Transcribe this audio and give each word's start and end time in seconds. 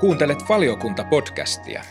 Kuuntelet 0.00 0.38
valiokunta-podcastia. 0.48 1.84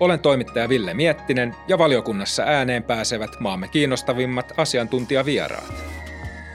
Olen 0.00 0.20
toimittaja 0.20 0.68
Ville 0.68 0.94
Miettinen 0.94 1.54
ja 1.68 1.78
valiokunnassa 1.78 2.42
ääneen 2.42 2.82
pääsevät 2.82 3.30
maamme 3.40 3.68
kiinnostavimmat 3.68 4.52
asiantuntijavieraat. 4.56 5.74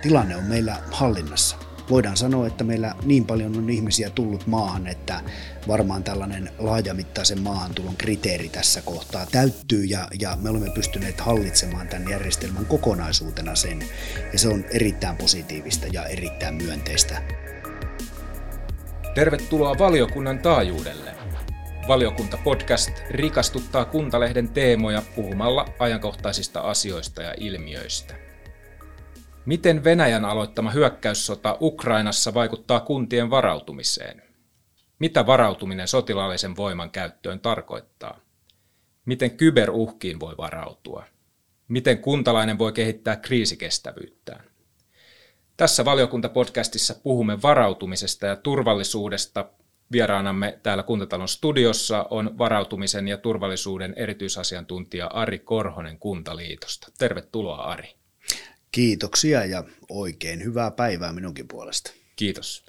Tilanne 0.01 0.35
on 0.35 0.43
meillä 0.43 0.77
hallinnassa. 0.91 1.57
Voidaan 1.89 2.17
sanoa, 2.17 2.47
että 2.47 2.63
meillä 2.63 2.95
niin 3.03 3.25
paljon 3.25 3.57
on 3.57 3.69
ihmisiä 3.69 4.09
tullut 4.09 4.47
maahan, 4.47 4.87
että 4.87 5.21
varmaan 5.67 6.03
tällainen 6.03 6.49
laajamittaisen 6.59 7.41
maahantulon 7.41 7.97
kriteeri 7.97 8.49
tässä 8.49 8.81
kohtaa 8.81 9.25
täyttyy 9.31 9.83
ja, 9.83 10.07
ja 10.19 10.37
me 10.41 10.49
olemme 10.49 10.69
pystyneet 10.69 11.21
hallitsemaan 11.21 11.87
tämän 11.87 12.09
järjestelmän 12.09 12.65
kokonaisuutena 12.65 13.55
sen. 13.55 13.83
Ja 14.33 14.39
se 14.39 14.47
on 14.47 14.65
erittäin 14.71 15.17
positiivista 15.17 15.87
ja 15.91 16.05
erittäin 16.05 16.55
myönteistä. 16.55 17.21
Tervetuloa 19.15 19.77
valiokunnan 19.79 20.39
taajuudelle. 20.39 21.11
Valiokunta-podcast 21.87 22.91
rikastuttaa 23.09 23.85
Kuntalehden 23.85 24.49
teemoja 24.49 25.01
puhumalla 25.15 25.65
ajankohtaisista 25.79 26.61
asioista 26.61 27.21
ja 27.21 27.33
ilmiöistä. 27.39 28.15
Miten 29.45 29.83
Venäjän 29.83 30.25
aloittama 30.25 30.71
hyökkäyssota 30.71 31.57
Ukrainassa 31.61 32.33
vaikuttaa 32.33 32.79
kuntien 32.79 33.29
varautumiseen? 33.29 34.21
Mitä 34.99 35.25
varautuminen 35.25 35.87
sotilaallisen 35.87 36.55
voiman 36.55 36.91
käyttöön 36.91 37.39
tarkoittaa? 37.39 38.19
Miten 39.05 39.31
kyberuhkiin 39.37 40.19
voi 40.19 40.37
varautua? 40.37 41.03
Miten 41.67 41.97
kuntalainen 41.97 42.57
voi 42.57 42.71
kehittää 42.71 43.15
kriisikestävyyttään? 43.15 44.50
Tässä 45.61 45.85
valiokuntapodcastissa 45.85 46.95
puhumme 47.03 47.41
varautumisesta 47.41 48.25
ja 48.25 48.35
turvallisuudesta. 48.35 49.45
Vieraanamme 49.91 50.59
täällä 50.63 50.83
Kuntatalon 50.83 51.27
studiossa 51.27 52.07
on 52.09 52.37
varautumisen 52.37 53.07
ja 53.07 53.17
turvallisuuden 53.17 53.93
erityisasiantuntija 53.97 55.07
Ari 55.07 55.39
Korhonen 55.39 55.99
Kuntaliitosta. 55.99 56.91
Tervetuloa 56.97 57.63
Ari. 57.63 57.95
Kiitoksia 58.71 59.45
ja 59.45 59.63
oikein 59.89 60.43
hyvää 60.43 60.71
päivää 60.71 61.13
minunkin 61.13 61.47
puolesta. 61.47 61.91
Kiitos. 62.15 62.65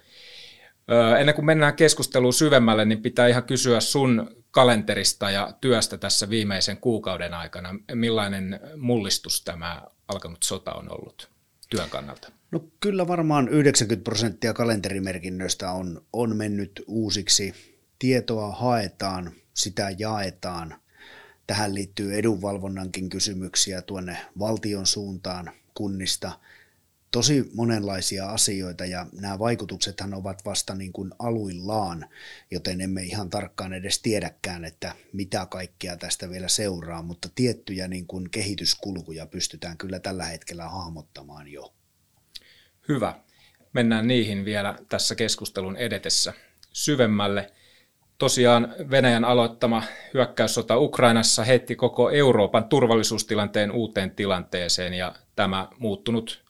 Ennen 1.21 1.35
kuin 1.35 1.47
mennään 1.47 1.77
keskusteluun 1.77 2.33
syvemmälle, 2.33 2.85
niin 2.85 3.03
pitää 3.03 3.27
ihan 3.27 3.45
kysyä 3.45 3.81
sun 3.81 4.37
kalenterista 4.51 5.31
ja 5.31 5.53
työstä 5.61 5.99
tässä 5.99 6.31
viimeisen 6.31 6.77
kuukauden 6.77 7.35
aikana. 7.35 7.75
Millainen 7.95 8.61
mullistus 8.77 9.45
tämä 9.45 9.83
alkanut 10.09 10.43
sota 10.43 10.73
on 10.73 10.93
ollut 10.93 11.29
työn 11.71 11.91
kannalta? 11.91 12.42
No 12.53 12.65
kyllä 12.81 13.09
varmaan 13.09 13.49
90 13.49 14.05
prosenttia 14.05 14.55
kalenterimerkinnöistä 14.55 15.73
on, 15.73 16.05
on 16.13 16.37
mennyt 16.37 16.85
uusiksi. 16.87 17.55
Tietoa 17.99 18.53
haetaan, 18.53 19.33
sitä 19.55 19.91
jaetaan. 19.99 20.75
Tähän 21.47 21.75
liittyy 21.75 22.15
edunvalvonnankin 22.15 23.09
kysymyksiä 23.09 23.83
tuonne 23.83 24.17
valtion 24.39 24.87
suuntaan 24.87 25.51
kunnista. 25.75 26.39
Tosi 27.11 27.51
monenlaisia 27.55 28.29
asioita 28.29 28.85
ja 28.87 29.07
nämä 29.21 29.39
vaikutuksethan 29.39 30.15
ovat 30.15 30.45
vasta 30.45 30.75
niin 30.75 30.93
kuin 30.93 31.11
aluillaan, 31.19 32.09
joten 32.51 32.81
emme 32.81 33.03
ihan 33.03 33.31
tarkkaan 33.31 33.73
edes 33.73 34.03
tiedäkään, 34.03 34.65
että 34.65 34.95
mitä 35.13 35.47
kaikkea 35.47 35.97
tästä 35.97 36.31
vielä 36.31 36.49
seuraa, 36.49 37.03
mutta 37.03 37.29
tiettyjä 37.35 37.89
niin 37.89 38.07
kuin 38.07 38.31
kehityskulkuja 38.31 39.27
pystytään 39.27 39.79
kyllä 39.79 40.01
tällä 40.01 40.25
hetkellä 40.25 40.69
hahmottamaan 40.69 41.49
jo. 41.49 41.75
Hyvä. 42.89 43.15
Mennään 43.73 44.09
niihin 44.09 44.45
vielä 44.45 44.75
tässä 44.89 45.15
keskustelun 45.15 45.77
edetessä 45.77 46.33
syvemmälle. 46.73 47.53
Tosiaan 48.19 48.75
Venäjän 48.91 49.25
aloittama 49.25 49.83
hyökkäyssota 50.15 50.79
Ukrainassa 50.79 51.45
heitti 51.45 51.77
koko 51.77 52.11
Euroopan 52.11 52.65
turvallisuustilanteen 52.65 53.73
uuteen 53.73 54.11
tilanteeseen 54.11 54.95
ja 54.95 55.15
tämä 55.37 55.69
muuttunut 55.79 56.45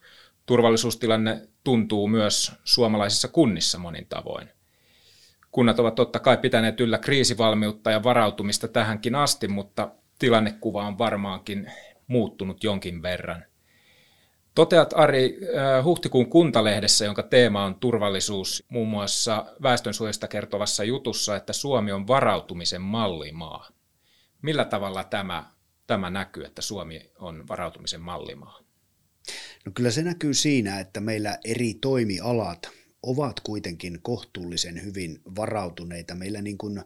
turvallisuustilanne 0.47 1.43
tuntuu 1.65 2.09
myös 2.09 2.53
suomalaisissa 2.65 3.29
kunnissa 3.29 3.79
monin 3.79 4.07
tavoin. 4.07 4.49
Kunnat 5.51 5.79
ovat 5.79 5.95
totta 5.95 6.19
kai 6.19 6.37
pitäneet 6.37 6.81
yllä 6.81 6.99
kriisivalmiutta 6.99 7.91
ja 7.91 8.03
varautumista 8.03 8.69
tähänkin 8.69 9.15
asti, 9.15 9.49
mutta 9.49 9.91
tilannekuva 10.19 10.87
on 10.87 10.99
varmaankin 10.99 11.73
muuttunut 12.07 12.65
jonkin 12.65 13.03
verran. 13.03 13.45
Toteat 14.55 14.93
Ari 14.97 15.39
äh, 15.43 15.85
huhtikuun 15.85 16.31
kuntalehdessä, 16.31 17.05
jonka 17.05 17.23
teema 17.23 17.65
on 17.65 17.75
turvallisuus, 17.75 18.65
muun 18.69 18.89
muassa 18.89 19.47
väestönsuojasta 19.63 20.29
kertovassa 20.29 20.85
jutussa, 20.85 21.37
että 21.37 21.53
Suomi 21.53 21.93
on 21.93 22.07
varautumisen 22.07 22.83
mallimaa. 22.83 23.69
Millä 24.43 24.65
tavalla 24.65 25.05
tämä, 25.05 25.51
tämä 25.87 26.11
näkyy, 26.11 26.45
että 26.45 26.63
Suomi 26.63 27.11
on 27.19 27.49
varautumisen 27.49 28.01
mallimaa? 28.01 28.61
No 29.65 29.73
kyllä 29.75 29.91
se 29.91 30.03
näkyy 30.03 30.35
siinä, 30.35 30.81
että 30.81 31.01
meillä 31.01 31.39
eri 31.45 31.75
toimialat 31.75 32.71
ovat 33.03 33.41
kuitenkin 33.41 33.99
kohtuullisen 34.03 34.85
hyvin 34.85 35.21
varautuneita. 35.37 36.15
Meillä 36.15 36.43
niin 36.43 36.59
kuin, 36.59 36.83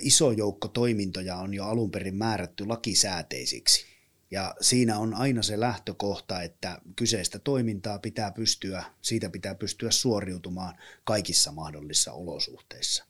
iso 0.00 0.30
joukko 0.30 0.68
toimintoja 0.68 1.36
on 1.36 1.54
jo 1.54 1.64
alun 1.64 1.90
perin 1.90 2.16
määrätty 2.16 2.66
lakisääteisiksi 2.66 3.95
ja 4.30 4.54
siinä 4.60 4.98
on 4.98 5.14
aina 5.14 5.42
se 5.42 5.60
lähtökohta, 5.60 6.42
että 6.42 6.80
kyseistä 6.96 7.38
toimintaa 7.38 7.98
pitää 7.98 8.30
pystyä, 8.30 8.84
siitä 9.02 9.30
pitää 9.30 9.54
pystyä 9.54 9.90
suoriutumaan 9.90 10.74
kaikissa 11.04 11.52
mahdollisissa 11.52 12.12
olosuhteissa. 12.12 13.04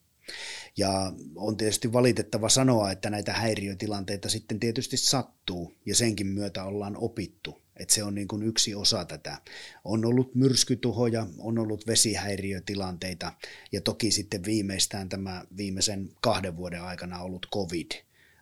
Ja 0.77 1.13
on 1.37 1.57
tietysti 1.57 1.93
valitettava 1.93 2.49
sanoa, 2.49 2.91
että 2.91 3.11
näitä 3.11 3.33
häiriötilanteita 3.33 4.29
sitten 4.29 4.61
tietysti 4.61 4.97
sattuu 4.97 5.77
ja 5.87 5.95
senkin 5.95 6.27
myötä 6.27 6.65
ollaan 6.65 6.97
opittu. 6.97 7.63
Että 7.77 7.95
se 7.95 8.03
on 8.03 8.15
niin 8.15 8.29
kuin 8.29 8.43
yksi 8.43 8.75
osa 8.75 9.05
tätä. 9.05 9.41
On 9.85 10.05
ollut 10.05 10.35
myrskytuhoja, 10.35 11.27
on 11.39 11.59
ollut 11.59 11.87
vesihäiriötilanteita 11.87 13.33
ja 13.73 13.81
toki 13.81 14.11
sitten 14.11 14.45
viimeistään 14.45 15.09
tämä 15.09 15.45
viimeisen 15.57 16.11
kahden 16.21 16.57
vuoden 16.57 16.83
aikana 16.83 17.21
ollut 17.21 17.47
covid 17.55 17.91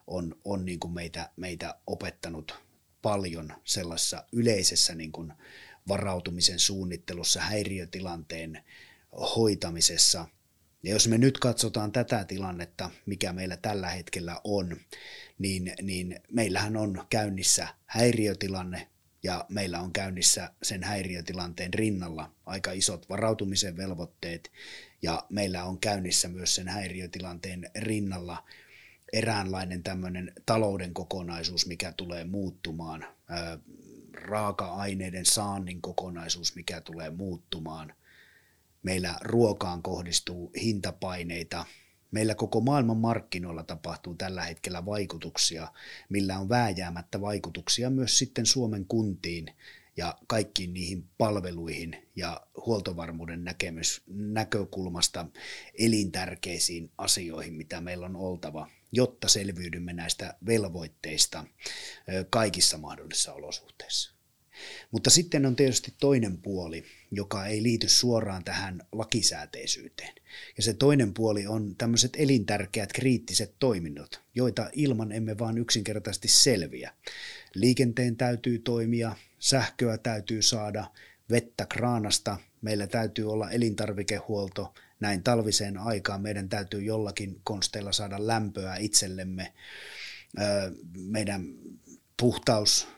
on, 0.06 0.36
on 0.44 0.64
niin 0.64 0.80
kuin 0.80 0.94
meitä, 0.94 1.30
meitä 1.36 1.74
opettanut 1.86 2.63
paljon 3.04 3.52
sellaisessa 3.64 4.24
yleisessä 4.32 4.94
niin 4.94 5.12
kuin 5.12 5.32
varautumisen 5.88 6.58
suunnittelussa, 6.58 7.40
häiriötilanteen 7.40 8.64
hoitamisessa. 9.36 10.28
Ja 10.82 10.90
jos 10.90 11.08
me 11.08 11.18
nyt 11.18 11.38
katsotaan 11.38 11.92
tätä 11.92 12.24
tilannetta, 12.24 12.90
mikä 13.06 13.32
meillä 13.32 13.56
tällä 13.56 13.88
hetkellä 13.88 14.40
on, 14.44 14.76
niin, 15.38 15.72
niin 15.82 16.20
meillähän 16.30 16.76
on 16.76 17.06
käynnissä 17.10 17.68
häiriötilanne 17.86 18.88
ja 19.22 19.44
meillä 19.48 19.80
on 19.80 19.92
käynnissä 19.92 20.52
sen 20.62 20.82
häiriötilanteen 20.82 21.74
rinnalla 21.74 22.34
aika 22.46 22.72
isot 22.72 23.08
varautumisen 23.08 23.76
velvoitteet 23.76 24.52
ja 25.02 25.26
meillä 25.28 25.64
on 25.64 25.78
käynnissä 25.78 26.28
myös 26.28 26.54
sen 26.54 26.68
häiriötilanteen 26.68 27.70
rinnalla 27.76 28.44
eräänlainen 29.12 29.82
tämmöinen 29.82 30.32
talouden 30.46 30.94
kokonaisuus, 30.94 31.66
mikä 31.66 31.92
tulee 31.92 32.24
muuttumaan, 32.24 33.04
raaka-aineiden 34.12 35.26
saannin 35.26 35.82
kokonaisuus, 35.82 36.54
mikä 36.54 36.80
tulee 36.80 37.10
muuttumaan. 37.10 37.94
Meillä 38.82 39.14
ruokaan 39.22 39.82
kohdistuu 39.82 40.52
hintapaineita. 40.62 41.66
Meillä 42.10 42.34
koko 42.34 42.60
maailman 42.60 42.96
markkinoilla 42.96 43.62
tapahtuu 43.62 44.14
tällä 44.14 44.42
hetkellä 44.42 44.86
vaikutuksia, 44.86 45.68
millä 46.08 46.38
on 46.38 46.48
vääjäämättä 46.48 47.20
vaikutuksia 47.20 47.90
myös 47.90 48.18
sitten 48.18 48.46
Suomen 48.46 48.86
kuntiin 48.86 49.46
ja 49.96 50.18
kaikkiin 50.26 50.74
niihin 50.74 51.04
palveluihin 51.18 52.08
ja 52.16 52.46
huoltovarmuuden 52.66 53.44
näkemys, 53.44 54.02
näkökulmasta 54.06 55.26
elintärkeisiin 55.78 56.90
asioihin, 56.98 57.54
mitä 57.54 57.80
meillä 57.80 58.06
on 58.06 58.16
oltava 58.16 58.68
jotta 58.96 59.28
selviydymme 59.28 59.92
näistä 59.92 60.34
velvoitteista 60.46 61.44
kaikissa 62.30 62.78
mahdollisissa 62.78 63.32
olosuhteissa. 63.32 64.14
Mutta 64.90 65.10
sitten 65.10 65.46
on 65.46 65.56
tietysti 65.56 65.94
toinen 66.00 66.38
puoli, 66.38 66.84
joka 67.10 67.46
ei 67.46 67.62
liity 67.62 67.88
suoraan 67.88 68.44
tähän 68.44 68.80
lakisääteisyyteen. 68.92 70.14
Ja 70.56 70.62
se 70.62 70.74
toinen 70.74 71.14
puoli 71.14 71.46
on 71.46 71.76
tämmöiset 71.76 72.12
elintärkeät 72.18 72.92
kriittiset 72.92 73.54
toiminnot, 73.58 74.20
joita 74.34 74.70
ilman 74.72 75.12
emme 75.12 75.38
vaan 75.38 75.58
yksinkertaisesti 75.58 76.28
selviä. 76.28 76.92
Liikenteen 77.54 78.16
täytyy 78.16 78.58
toimia, 78.58 79.16
sähköä 79.38 79.98
täytyy 79.98 80.42
saada, 80.42 80.90
vettä 81.30 81.66
kraanasta, 81.66 82.36
meillä 82.60 82.86
täytyy 82.86 83.32
olla 83.32 83.50
elintarvikehuolto, 83.50 84.74
näin 85.04 85.22
talviseen 85.22 85.78
aikaan 85.78 86.22
meidän 86.22 86.48
täytyy 86.48 86.82
jollakin 86.82 87.40
konsteilla 87.44 87.92
saada 87.92 88.26
lämpöä 88.26 88.76
itsellemme. 88.76 89.52
Meidän 90.96 91.54
puhtaus 92.16 92.88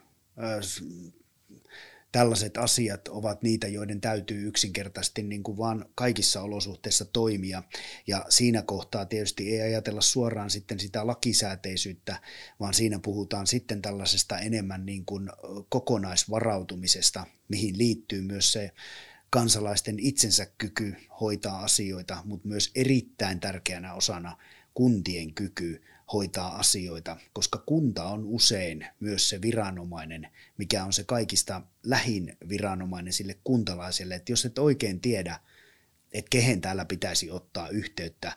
tällaiset 2.12 2.56
asiat 2.56 3.08
ovat 3.08 3.42
niitä, 3.42 3.68
joiden 3.68 4.00
täytyy 4.00 4.48
yksinkertaisesti 4.48 5.22
niin 5.22 5.42
kuin 5.42 5.58
vaan 5.58 5.86
kaikissa 5.94 6.42
olosuhteissa 6.42 7.04
toimia. 7.04 7.62
Ja 8.06 8.24
siinä 8.28 8.62
kohtaa 8.62 9.06
tietysti 9.06 9.54
ei 9.54 9.62
ajatella 9.62 10.00
suoraan 10.00 10.50
sitten 10.50 10.80
sitä 10.80 11.06
lakisääteisyyttä, 11.06 12.20
vaan 12.60 12.74
siinä 12.74 12.98
puhutaan 12.98 13.46
sitten 13.46 13.82
tällaisesta 13.82 14.38
enemmän 14.38 14.86
niin 14.86 15.04
kuin 15.04 15.30
kokonaisvarautumisesta, 15.68 17.26
mihin 17.48 17.78
liittyy 17.78 18.22
myös 18.22 18.52
se 18.52 18.70
kansalaisten 19.30 19.98
itsensä 19.98 20.46
kyky 20.58 20.96
hoitaa 21.20 21.62
asioita, 21.62 22.22
mutta 22.24 22.48
myös 22.48 22.70
erittäin 22.74 23.40
tärkeänä 23.40 23.94
osana 23.94 24.36
kuntien 24.74 25.34
kyky 25.34 25.82
hoitaa 26.12 26.58
asioita, 26.58 27.16
koska 27.32 27.58
kunta 27.66 28.04
on 28.04 28.24
usein 28.24 28.86
myös 29.00 29.28
se 29.28 29.42
viranomainen, 29.42 30.28
mikä 30.58 30.84
on 30.84 30.92
se 30.92 31.04
kaikista 31.04 31.62
lähin 31.82 32.36
viranomainen 32.48 33.12
sille 33.12 33.36
kuntalaiselle. 33.44 34.14
Että 34.14 34.32
jos 34.32 34.44
et 34.44 34.58
oikein 34.58 35.00
tiedä, 35.00 35.40
että 36.12 36.28
kehen 36.30 36.60
täällä 36.60 36.84
pitäisi 36.84 37.30
ottaa 37.30 37.68
yhteyttä, 37.68 38.32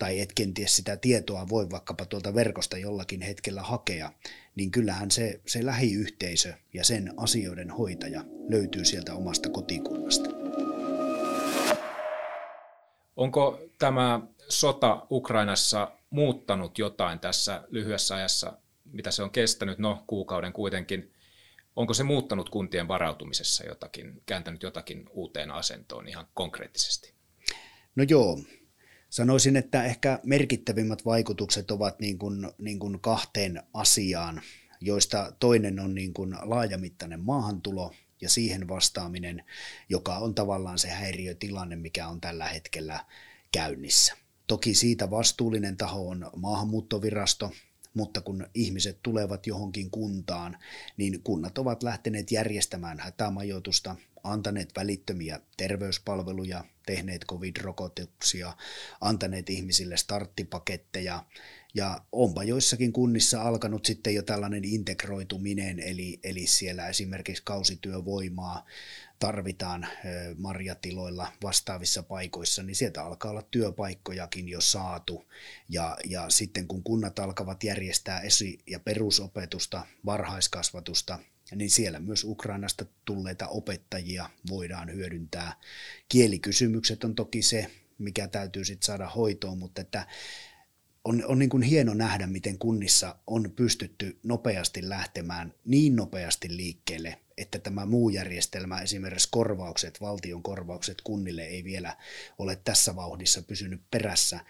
tai 0.00 0.20
et 0.20 0.32
kenties 0.32 0.76
sitä 0.76 0.96
tietoa 0.96 1.48
voi 1.48 1.70
vaikkapa 1.70 2.04
tuolta 2.04 2.34
verkosta 2.34 2.78
jollakin 2.78 3.22
hetkellä 3.22 3.62
hakea, 3.62 4.12
niin 4.54 4.70
kyllähän 4.70 5.10
se, 5.10 5.40
se 5.46 5.66
lähiyhteisö 5.66 6.54
ja 6.74 6.84
sen 6.84 7.12
asioiden 7.16 7.70
hoitaja 7.70 8.24
löytyy 8.48 8.84
sieltä 8.84 9.14
omasta 9.14 9.48
kotikunnasta. 9.48 10.30
Onko 13.16 13.60
tämä 13.78 14.20
sota 14.48 15.06
Ukrainassa 15.10 15.92
muuttanut 16.10 16.78
jotain 16.78 17.18
tässä 17.18 17.62
lyhyessä 17.68 18.14
ajassa, 18.14 18.58
mitä 18.84 19.10
se 19.10 19.22
on 19.22 19.30
kestänyt, 19.30 19.78
no 19.78 20.04
kuukauden 20.06 20.52
kuitenkin, 20.52 21.12
onko 21.76 21.94
se 21.94 22.02
muuttanut 22.02 22.50
kuntien 22.50 22.88
varautumisessa 22.88 23.64
jotakin, 23.66 24.22
kääntänyt 24.26 24.62
jotakin 24.62 25.08
uuteen 25.10 25.50
asentoon 25.50 26.08
ihan 26.08 26.26
konkreettisesti? 26.34 27.14
No 27.96 28.04
joo, 28.08 28.38
sanoisin, 29.10 29.56
että 29.56 29.84
ehkä 29.84 30.20
merkittävimmät 30.24 31.04
vaikutukset 31.04 31.70
ovat 31.70 32.00
niin 32.00 32.18
kuin, 32.18 32.50
niin 32.58 32.78
kuin 32.78 33.00
kahteen 33.00 33.62
asiaan, 33.74 34.42
joista 34.80 35.32
toinen 35.40 35.80
on 35.80 35.94
niin 35.94 36.14
kuin 36.14 36.36
laajamittainen 36.42 37.20
maahantulo 37.20 37.92
ja 38.20 38.28
siihen 38.28 38.68
vastaaminen, 38.68 39.44
joka 39.88 40.16
on 40.16 40.34
tavallaan 40.34 40.78
se 40.78 40.88
häiriötilanne, 40.88 41.76
mikä 41.76 42.08
on 42.08 42.20
tällä 42.20 42.46
hetkellä 42.46 43.04
käynnissä. 43.52 44.16
Toki 44.46 44.74
siitä 44.74 45.10
vastuullinen 45.10 45.76
taho 45.76 46.08
on 46.08 46.30
maahanmuuttovirasto, 46.36 47.52
mutta 47.94 48.20
kun 48.20 48.46
ihmiset 48.54 48.98
tulevat 49.02 49.46
johonkin 49.46 49.90
kuntaan, 49.90 50.58
niin 50.96 51.22
kunnat 51.22 51.58
ovat 51.58 51.82
lähteneet 51.82 52.32
järjestämään 52.32 52.98
hätämajoitusta, 52.98 53.96
antaneet 54.22 54.70
välittömiä 54.76 55.40
terveyspalveluja, 55.56 56.64
tehneet 56.90 57.24
covid-rokotuksia, 57.26 58.56
antaneet 59.00 59.50
ihmisille 59.50 59.96
starttipaketteja 59.96 61.24
ja 61.74 62.00
onpa 62.12 62.44
joissakin 62.44 62.92
kunnissa 62.92 63.42
alkanut 63.42 63.84
sitten 63.86 64.14
jo 64.14 64.22
tällainen 64.22 64.64
integroituminen, 64.64 65.80
eli, 65.80 66.20
eli 66.22 66.46
siellä 66.46 66.88
esimerkiksi 66.88 67.42
kausityövoimaa 67.46 68.66
tarvitaan 69.18 69.86
marjatiloilla 70.36 71.32
vastaavissa 71.42 72.02
paikoissa, 72.02 72.62
niin 72.62 72.76
sieltä 72.76 73.04
alkaa 73.04 73.30
olla 73.30 73.42
työpaikkojakin 73.42 74.48
jo 74.48 74.60
saatu. 74.60 75.24
Ja, 75.68 75.96
ja 76.04 76.30
sitten 76.30 76.66
kun 76.66 76.82
kunnat 76.82 77.18
alkavat 77.18 77.64
järjestää 77.64 78.20
esi- 78.20 78.58
ja 78.66 78.80
perusopetusta, 78.80 79.86
varhaiskasvatusta, 80.06 81.18
niin 81.54 81.70
siellä 81.70 82.00
myös 82.00 82.24
Ukrainasta 82.24 82.84
tulleita 83.04 83.46
opettajia 83.46 84.30
voidaan 84.50 84.92
hyödyntää. 84.92 85.52
Kielikysymykset 86.08 87.04
on 87.04 87.14
toki 87.14 87.42
se, 87.42 87.66
mikä 87.98 88.28
täytyy 88.28 88.64
sitten 88.64 88.86
saada 88.86 89.08
hoitoon, 89.08 89.58
mutta 89.58 89.80
että 89.80 90.06
on, 91.04 91.24
on 91.26 91.38
niin 91.38 91.48
kuin 91.48 91.62
hieno 91.62 91.94
nähdä, 91.94 92.26
miten 92.26 92.58
kunnissa 92.58 93.16
on 93.26 93.52
pystytty 93.56 94.18
nopeasti 94.22 94.88
lähtemään 94.88 95.54
niin 95.64 95.96
nopeasti 95.96 96.56
liikkeelle, 96.56 97.20
että 97.38 97.58
tämä 97.58 97.86
muu 97.86 98.10
järjestelmä, 98.10 98.80
esimerkiksi 98.80 99.28
korvaukset, 99.30 100.00
valtion 100.00 100.42
korvaukset 100.42 101.02
kunnille 101.02 101.42
ei 101.42 101.64
vielä 101.64 101.96
ole 102.38 102.56
tässä 102.56 102.96
vauhdissa 102.96 103.42
pysynyt 103.42 103.80
perässä, 103.90 104.40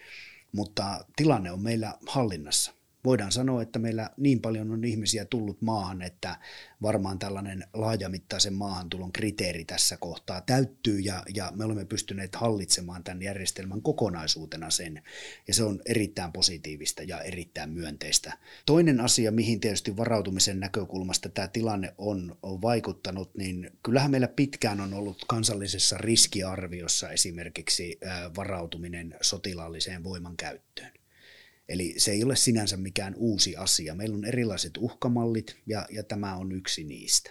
mutta 0.52 1.04
tilanne 1.16 1.52
on 1.52 1.62
meillä 1.62 1.98
hallinnassa 2.06 2.79
voidaan 3.04 3.32
sanoa, 3.32 3.62
että 3.62 3.78
meillä 3.78 4.10
niin 4.16 4.40
paljon 4.40 4.70
on 4.70 4.84
ihmisiä 4.84 5.24
tullut 5.24 5.62
maahan, 5.62 6.02
että 6.02 6.36
varmaan 6.82 7.18
tällainen 7.18 7.64
laajamittaisen 7.74 8.54
maahantulon 8.54 9.12
kriteeri 9.12 9.64
tässä 9.64 9.96
kohtaa 9.96 10.40
täyttyy 10.40 10.98
ja, 10.98 11.22
ja 11.34 11.52
me 11.54 11.64
olemme 11.64 11.84
pystyneet 11.84 12.36
hallitsemaan 12.36 13.04
tämän 13.04 13.22
järjestelmän 13.22 13.82
kokonaisuutena 13.82 14.70
sen 14.70 15.02
ja 15.48 15.54
se 15.54 15.64
on 15.64 15.80
erittäin 15.86 16.32
positiivista 16.32 17.02
ja 17.02 17.20
erittäin 17.20 17.70
myönteistä. 17.70 18.38
Toinen 18.66 19.00
asia, 19.00 19.32
mihin 19.32 19.60
tietysti 19.60 19.96
varautumisen 19.96 20.60
näkökulmasta 20.60 21.28
tämä 21.28 21.48
tilanne 21.48 21.94
on, 21.98 22.38
on 22.42 22.62
vaikuttanut, 22.62 23.34
niin 23.34 23.70
kyllähän 23.82 24.10
meillä 24.10 24.28
pitkään 24.28 24.80
on 24.80 24.94
ollut 24.94 25.24
kansallisessa 25.28 25.98
riskiarviossa 25.98 27.10
esimerkiksi 27.10 27.98
varautuminen 28.36 29.16
sotilaalliseen 29.20 30.04
voimankäyttöön. 30.04 30.99
Eli 31.70 31.94
se 31.96 32.10
ei 32.10 32.24
ole 32.24 32.36
sinänsä 32.36 32.76
mikään 32.76 33.14
uusi 33.16 33.56
asia. 33.56 33.94
Meillä 33.94 34.16
on 34.16 34.24
erilaiset 34.24 34.72
uhkamallit 34.78 35.56
ja, 35.66 35.86
ja 35.90 36.02
tämä 36.02 36.36
on 36.36 36.52
yksi 36.52 36.84
niistä. 36.84 37.30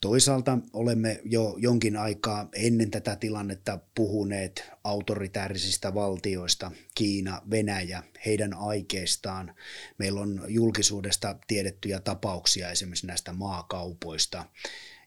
Toisaalta 0.00 0.58
olemme 0.72 1.20
jo 1.24 1.56
jonkin 1.58 1.96
aikaa 1.96 2.48
ennen 2.52 2.90
tätä 2.90 3.16
tilannetta 3.16 3.78
puhuneet 3.94 4.70
autoritäärisistä 4.84 5.94
valtioista, 5.94 6.72
Kiina, 6.94 7.42
Venäjä, 7.50 8.02
heidän 8.26 8.54
aikeistaan. 8.54 9.54
Meillä 9.98 10.20
on 10.20 10.44
julkisuudesta 10.48 11.36
tiedettyjä 11.46 12.00
tapauksia 12.00 12.70
esimerkiksi 12.70 13.06
näistä 13.06 13.32
maakaupoista, 13.32 14.44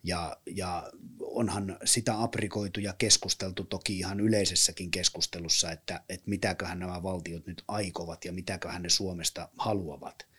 ja, 0.04 0.38
ja 0.56 0.92
onhan 1.20 1.78
sitä 1.86 2.22
aprikoitu 2.22 2.80
ja 2.80 2.94
keskusteltu 2.94 3.64
toki 3.64 4.00
ihan 4.00 4.20
yleisessäkin 4.20 4.92
keskustelussa, 4.92 5.72
että, 5.72 6.04
että 6.10 6.30
mitäköhän 6.30 6.80
nämä 6.80 7.04
valtiot 7.04 7.48
nyt 7.48 7.64
aikovat 7.68 8.26
ja 8.26 8.34
mitäköhän 8.34 8.82
ne 8.82 8.90
Suomesta 8.90 9.50
haluavat. 9.58 10.30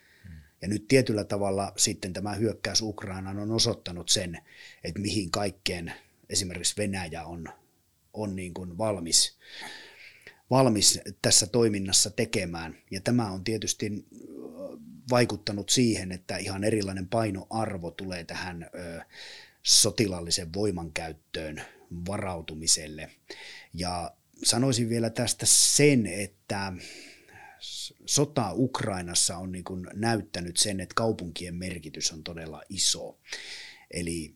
Ja 0.62 0.68
nyt 0.68 0.88
tietyllä 0.88 1.24
tavalla 1.24 1.72
sitten 1.76 2.12
tämä 2.12 2.34
hyökkäys 2.34 2.82
Ukrainaan 2.82 3.38
on 3.38 3.50
osoittanut 3.50 4.08
sen, 4.08 4.38
että 4.84 5.00
mihin 5.00 5.30
kaikkeen 5.30 5.92
esimerkiksi 6.28 6.76
Venäjä 6.76 7.24
on, 7.24 7.48
on 8.12 8.36
niin 8.36 8.54
kuin 8.54 8.78
valmis, 8.78 9.38
valmis 10.50 11.00
tässä 11.22 11.46
toiminnassa 11.46 12.10
tekemään. 12.10 12.76
Ja 12.90 13.00
tämä 13.00 13.30
on 13.30 13.44
tietysti 13.44 14.06
vaikuttanut 15.10 15.68
siihen, 15.68 16.12
että 16.12 16.36
ihan 16.36 16.64
erilainen 16.64 17.08
painoarvo 17.08 17.90
tulee 17.90 18.24
tähän 18.24 18.70
sotilaallisen 19.62 20.54
voimankäyttöön 20.54 21.62
varautumiselle. 22.08 23.10
Ja 23.74 24.16
sanoisin 24.44 24.88
vielä 24.88 25.10
tästä 25.10 25.46
sen, 25.48 26.06
että 26.06 26.72
sota 28.06 28.52
Ukrainassa 28.52 29.36
on 29.36 29.52
niin 29.52 29.64
kuin 29.64 29.86
näyttänyt 29.94 30.56
sen, 30.56 30.80
että 30.80 30.94
kaupunkien 30.94 31.54
merkitys 31.54 32.12
on 32.12 32.22
todella 32.22 32.62
iso. 32.68 33.18
Eli, 33.90 34.34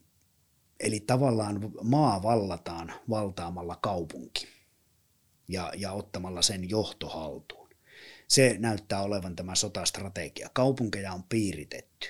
eli 0.80 1.00
tavallaan 1.00 1.72
maa 1.82 2.22
vallataan 2.22 2.92
valtaamalla 3.10 3.76
kaupunki 3.76 4.46
ja, 5.48 5.72
ja 5.76 5.92
ottamalla 5.92 6.42
sen 6.42 6.70
johtohaltuun. 6.70 7.68
Se 8.28 8.56
näyttää 8.58 9.02
olevan 9.02 9.36
tämä 9.36 9.54
sotastrategia. 9.54 10.50
Kaupunkeja 10.52 11.12
on 11.12 11.22
piiritetty. 11.22 12.08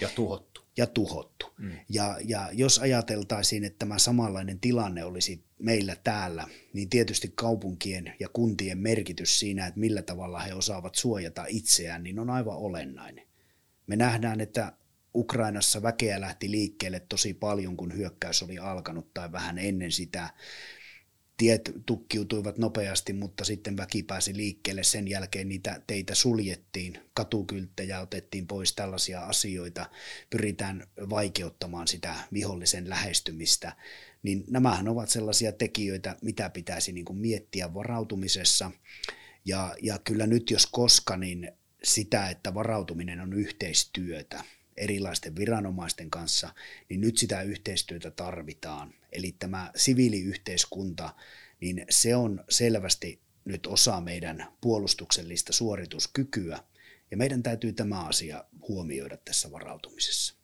Ja 0.00 0.08
tuhottu 0.08 0.63
ja 0.76 0.86
tuhottu. 0.86 1.54
Mm. 1.58 1.70
Ja, 1.88 2.18
ja 2.24 2.48
jos 2.52 2.78
ajateltaisiin, 2.78 3.64
että 3.64 3.78
tämä 3.78 3.98
samanlainen 3.98 4.60
tilanne 4.60 5.04
olisi 5.04 5.44
meillä 5.58 5.96
täällä, 6.04 6.48
niin 6.72 6.90
tietysti 6.90 7.32
kaupunkien 7.34 8.14
ja 8.20 8.28
kuntien 8.28 8.78
merkitys 8.78 9.38
siinä, 9.38 9.66
että 9.66 9.80
millä 9.80 10.02
tavalla 10.02 10.38
he 10.38 10.54
osaavat 10.54 10.94
suojata 10.94 11.44
itseään, 11.48 12.02
niin 12.02 12.18
on 12.18 12.30
aivan 12.30 12.56
olennainen. 12.56 13.26
Me 13.86 13.96
nähdään, 13.96 14.40
että 14.40 14.72
Ukrainassa 15.14 15.82
väkeä 15.82 16.20
lähti 16.20 16.50
liikkeelle 16.50 17.00
tosi 17.00 17.34
paljon, 17.34 17.76
kun 17.76 17.96
hyökkäys 17.96 18.42
oli 18.42 18.58
alkanut 18.58 19.14
tai 19.14 19.32
vähän 19.32 19.58
ennen 19.58 19.92
sitä 19.92 20.30
tiet 21.36 21.72
tukkiutuivat 21.86 22.58
nopeasti, 22.58 23.12
mutta 23.12 23.44
sitten 23.44 23.76
väki 23.76 24.02
pääsi 24.02 24.36
liikkeelle. 24.36 24.82
Sen 24.82 25.08
jälkeen 25.08 25.48
niitä 25.48 25.82
teitä 25.86 26.14
suljettiin, 26.14 26.98
katukylttejä 27.14 28.00
otettiin 28.00 28.46
pois, 28.46 28.74
tällaisia 28.74 29.20
asioita. 29.20 29.90
Pyritään 30.30 30.86
vaikeuttamaan 31.10 31.88
sitä 31.88 32.14
vihollisen 32.32 32.88
lähestymistä. 32.88 33.76
Niin 34.22 34.44
nämähän 34.50 34.88
ovat 34.88 35.08
sellaisia 35.08 35.52
tekijöitä, 35.52 36.16
mitä 36.22 36.50
pitäisi 36.50 36.92
niin 36.92 37.04
kuin 37.04 37.18
miettiä 37.18 37.74
varautumisessa. 37.74 38.70
Ja, 39.44 39.74
ja 39.82 39.98
kyllä 39.98 40.26
nyt 40.26 40.50
jos 40.50 40.66
koska, 40.66 41.16
niin 41.16 41.52
sitä, 41.82 42.30
että 42.30 42.54
varautuminen 42.54 43.20
on 43.20 43.32
yhteistyötä. 43.32 44.44
Erilaisten 44.76 45.36
viranomaisten 45.36 46.10
kanssa, 46.10 46.54
niin 46.88 47.00
nyt 47.00 47.18
sitä 47.18 47.42
yhteistyötä 47.42 48.10
tarvitaan. 48.10 48.94
Eli 49.12 49.36
tämä 49.38 49.70
siviiliyhteiskunta, 49.76 51.14
niin 51.60 51.86
se 51.90 52.16
on 52.16 52.44
selvästi 52.48 53.20
nyt 53.44 53.66
osa 53.66 54.00
meidän 54.00 54.46
puolustuksellista 54.60 55.52
suorituskykyä, 55.52 56.58
ja 57.10 57.16
meidän 57.16 57.42
täytyy 57.42 57.72
tämä 57.72 58.06
asia 58.06 58.44
huomioida 58.68 59.16
tässä 59.16 59.52
varautumisessa. 59.52 60.34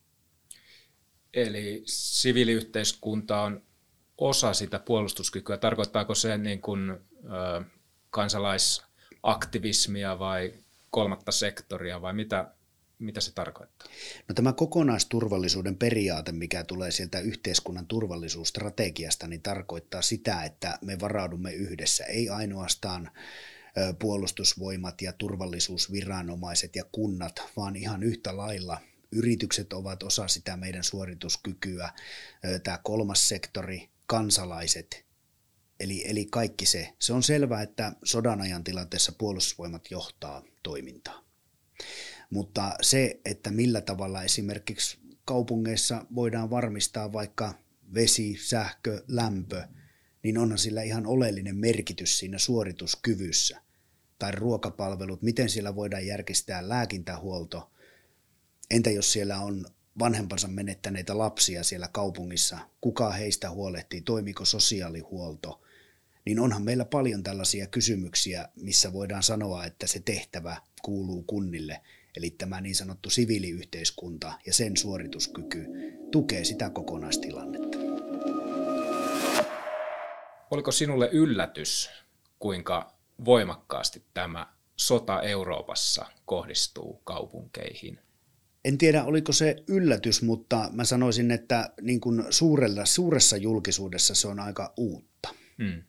Eli 1.34 1.82
siviiliyhteiskunta 1.86 3.40
on 3.40 3.62
osa 4.18 4.54
sitä 4.54 4.78
puolustuskykyä. 4.78 5.56
Tarkoittaako 5.56 6.14
se 6.14 6.38
niin 6.38 6.60
kuin, 6.60 6.90
ö, 6.90 6.96
kansalaisaktivismia 8.10 10.18
vai 10.18 10.54
kolmatta 10.90 11.32
sektoria 11.32 12.02
vai 12.02 12.12
mitä, 12.12 12.54
mitä 13.00 13.20
se 13.20 13.32
tarkoittaa? 13.32 13.88
No 14.28 14.34
tämä 14.34 14.52
kokonaisturvallisuuden 14.52 15.76
periaate, 15.76 16.32
mikä 16.32 16.64
tulee 16.64 16.90
sieltä 16.90 17.20
yhteiskunnan 17.20 17.86
turvallisuusstrategiasta, 17.86 19.26
niin 19.26 19.42
tarkoittaa 19.42 20.02
sitä, 20.02 20.44
että 20.44 20.78
me 20.82 21.00
varaudumme 21.00 21.52
yhdessä, 21.52 22.04
ei 22.04 22.28
ainoastaan 22.28 23.10
puolustusvoimat 23.98 25.02
ja 25.02 25.12
turvallisuusviranomaiset 25.12 26.76
ja 26.76 26.84
kunnat, 26.92 27.42
vaan 27.56 27.76
ihan 27.76 28.02
yhtä 28.02 28.36
lailla 28.36 28.80
yritykset 29.12 29.72
ovat 29.72 30.02
osa 30.02 30.28
sitä 30.28 30.56
meidän 30.56 30.84
suorituskykyä, 30.84 31.92
tämä 32.62 32.78
kolmas 32.82 33.28
sektori, 33.28 33.88
kansalaiset, 34.06 35.04
eli, 35.80 36.10
eli 36.10 36.26
kaikki 36.30 36.66
se. 36.66 36.92
Se 36.98 37.12
on 37.12 37.22
selvää, 37.22 37.62
että 37.62 37.92
sodan 38.04 38.40
ajan 38.40 38.64
tilanteessa 38.64 39.12
puolustusvoimat 39.12 39.90
johtaa 39.90 40.42
toimintaa. 40.62 41.24
Mutta 42.30 42.74
se, 42.82 43.20
että 43.24 43.50
millä 43.50 43.80
tavalla 43.80 44.22
esimerkiksi 44.22 44.98
kaupungeissa 45.24 46.06
voidaan 46.14 46.50
varmistaa 46.50 47.12
vaikka 47.12 47.54
vesi, 47.94 48.38
sähkö, 48.42 49.04
lämpö, 49.08 49.62
niin 50.22 50.38
onhan 50.38 50.58
sillä 50.58 50.82
ihan 50.82 51.06
oleellinen 51.06 51.56
merkitys 51.56 52.18
siinä 52.18 52.38
suorituskyvyssä. 52.38 53.60
Tai 54.18 54.32
ruokapalvelut, 54.32 55.22
miten 55.22 55.48
siellä 55.48 55.74
voidaan 55.74 56.06
järkistää 56.06 56.68
lääkintähuolto. 56.68 57.70
Entä 58.70 58.90
jos 58.90 59.12
siellä 59.12 59.40
on 59.40 59.66
vanhempansa 59.98 60.48
menettäneitä 60.48 61.18
lapsia 61.18 61.64
siellä 61.64 61.88
kaupungissa, 61.92 62.58
kuka 62.80 63.10
heistä 63.10 63.50
huolehtii, 63.50 64.00
toimiko 64.00 64.44
sosiaalihuolto, 64.44 65.60
niin 66.24 66.40
onhan 66.40 66.62
meillä 66.62 66.84
paljon 66.84 67.22
tällaisia 67.22 67.66
kysymyksiä, 67.66 68.48
missä 68.56 68.92
voidaan 68.92 69.22
sanoa, 69.22 69.64
että 69.64 69.86
se 69.86 70.00
tehtävä 70.00 70.56
kuuluu 70.82 71.22
kunnille. 71.22 71.80
Eli 72.16 72.30
tämä 72.30 72.60
niin 72.60 72.74
sanottu 72.74 73.10
siviiliyhteiskunta 73.10 74.32
ja 74.46 74.52
sen 74.52 74.76
suorituskyky 74.76 75.66
tukee 76.10 76.44
sitä 76.44 76.70
kokonaistilannetta. 76.70 77.78
Oliko 80.50 80.72
sinulle 80.72 81.08
yllätys, 81.12 81.90
kuinka 82.38 82.94
voimakkaasti 83.24 84.02
tämä 84.14 84.46
sota 84.76 85.22
Euroopassa 85.22 86.06
kohdistuu 86.24 87.00
kaupunkeihin? 87.04 88.00
En 88.64 88.78
tiedä, 88.78 89.04
oliko 89.04 89.32
se 89.32 89.56
yllätys, 89.68 90.22
mutta 90.22 90.70
mä 90.72 90.84
sanoisin, 90.84 91.30
että 91.30 91.70
niin 91.80 92.00
kuin 92.00 92.24
suurella, 92.30 92.84
suuressa 92.84 93.36
julkisuudessa 93.36 94.14
se 94.14 94.28
on 94.28 94.40
aika 94.40 94.72
uutta. 94.76 95.34
Hmm. 95.58 95.82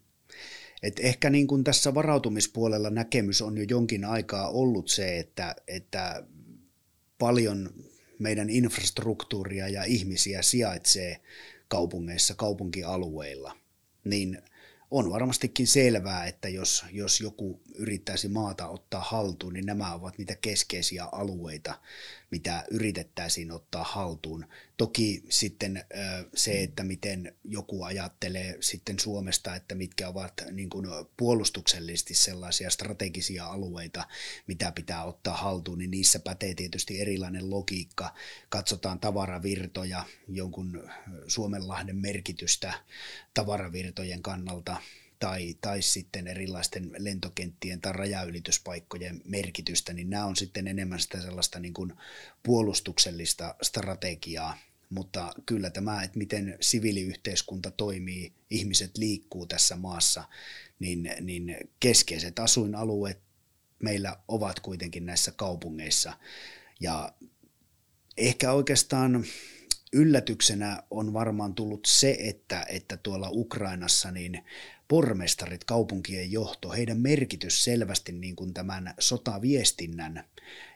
Et 0.84 1.00
ehkä 1.00 1.30
niin 1.30 1.48
kuin 1.48 1.64
tässä 1.64 1.94
varautumispuolella 1.94 2.90
näkemys 2.90 3.42
on 3.42 3.58
jo 3.58 3.66
jonkin 3.70 4.06
aikaa 4.06 4.50
ollut 4.50 4.90
se, 4.90 5.20
että, 5.20 5.56
että 5.68 6.24
paljon 7.18 7.70
meidän 8.20 8.50
infrastruktuuria 8.50 9.68
ja 9.68 9.84
ihmisiä 9.84 10.42
sijaitsee 10.42 11.22
kaupungeissa, 11.68 12.36
kaupunkialueilla, 12.36 13.58
niin 14.04 14.42
on 14.92 15.10
varmastikin 15.10 15.68
selvää, 15.68 16.26
että 16.26 16.50
jos, 16.50 16.86
jos 16.92 17.22
joku 17.22 17.62
yrittäisi 17.76 18.28
maata 18.28 18.68
ottaa 18.68 19.02
haltuun, 19.02 19.54
niin 19.54 19.66
nämä 19.66 19.94
ovat 19.94 20.18
niitä 20.18 20.36
keskeisiä 20.36 21.06
alueita, 21.12 21.80
mitä 22.32 22.64
yritettäisiin 22.72 23.52
ottaa 23.52 23.84
haltuun. 23.84 24.46
Toki 24.78 25.24
sitten 25.30 25.86
se, 26.36 26.64
että 26.64 26.84
miten 26.84 27.36
joku 27.44 27.84
ajattelee 27.84 28.58
sitten 28.60 29.00
Suomesta, 29.00 29.56
että 29.56 29.76
mitkä 29.76 30.08
ovat 30.08 30.34
niin 30.52 30.70
kuin 30.70 30.86
puolustuksellisesti 31.18 32.14
sellaisia 32.14 32.70
strategisia 32.70 33.46
alueita, 33.46 34.08
mitä 34.48 34.72
pitää 34.72 35.04
ottaa 35.04 35.38
haltuun, 35.38 35.78
niin 35.78 35.92
niissä 35.92 36.20
pätee 36.20 36.54
tietysti 36.54 37.02
erilainen 37.02 37.50
logiikka. 37.50 38.14
Katsotaan 38.50 39.00
tavaravirtoja, 39.00 40.04
jonkun 40.28 40.90
Suomenlahden 41.28 41.96
merkitystä 41.96 42.74
tavaravirtojen 43.34 44.22
kannalta, 44.22 44.82
tai, 45.22 45.56
tai 45.62 45.82
sitten 45.82 46.28
erilaisten 46.28 46.92
lentokenttien 46.98 47.82
tai 47.82 47.94
rajaylityspaikkojen 47.94 49.22
merkitystä, 49.26 49.94
niin 49.94 50.10
nämä 50.10 50.26
on 50.26 50.36
sitten 50.36 50.68
enemmän 50.68 51.00
sitä 51.00 51.22
sellaista 51.22 51.60
niin 51.60 51.74
kuin 51.74 51.94
puolustuksellista 52.44 53.56
strategiaa, 53.62 54.58
mutta 54.90 55.34
kyllä 55.46 55.70
tämä, 55.70 56.04
että 56.04 56.18
miten 56.18 56.58
siviiliyhteiskunta 56.62 57.72
toimii, 57.72 58.34
ihmiset 58.50 58.98
liikkuu 58.98 59.46
tässä 59.46 59.76
maassa, 59.76 60.24
niin, 60.80 61.12
niin 61.22 61.58
keskeiset 61.80 62.40
asuinalueet 62.40 63.20
meillä 63.80 64.18
ovat 64.28 64.60
kuitenkin 64.60 65.06
näissä 65.06 65.32
kaupungeissa. 65.32 66.14
Ja 66.80 67.14
ehkä 68.18 68.52
oikeastaan 68.52 69.26
yllätyksenä 69.94 70.84
on 70.90 71.14
varmaan 71.14 71.56
tullut 71.56 71.86
se, 71.86 72.18
että, 72.20 72.66
että 72.70 72.98
tuolla 72.98 73.30
Ukrainassa 73.32 74.12
niin 74.12 74.44
pormestarit, 74.88 75.64
kaupunkien 75.64 76.32
johto, 76.32 76.72
heidän 76.72 77.00
merkitys 77.00 77.64
selvästi 77.64 78.12
niin 78.12 78.36
kuin 78.36 78.54
tämän 78.54 78.94
sotaviestinnän 79.00 80.24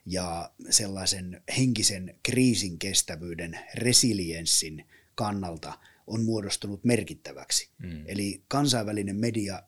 ja 0.05 0.51
sellaisen 0.69 1.41
henkisen 1.57 2.19
kriisin 2.23 2.79
kestävyyden, 2.79 3.59
resilienssin 3.73 4.85
kannalta 5.15 5.73
on 6.07 6.23
muodostunut 6.23 6.83
merkittäväksi. 6.83 7.69
Mm. 7.77 8.03
Eli 8.07 8.43
kansainvälinen 8.47 9.15
media 9.15 9.63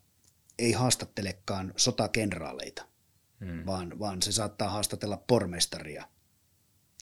ei 0.60 0.72
haastattelekaan 0.72 1.74
sotakenraaleita, 1.77 2.86
mm. 3.39 3.66
vaan, 3.66 4.00
vaan 4.00 4.22
se 4.22 4.32
saattaa 4.32 4.70
haastatella 4.70 5.18
pormestaria. 5.18 6.06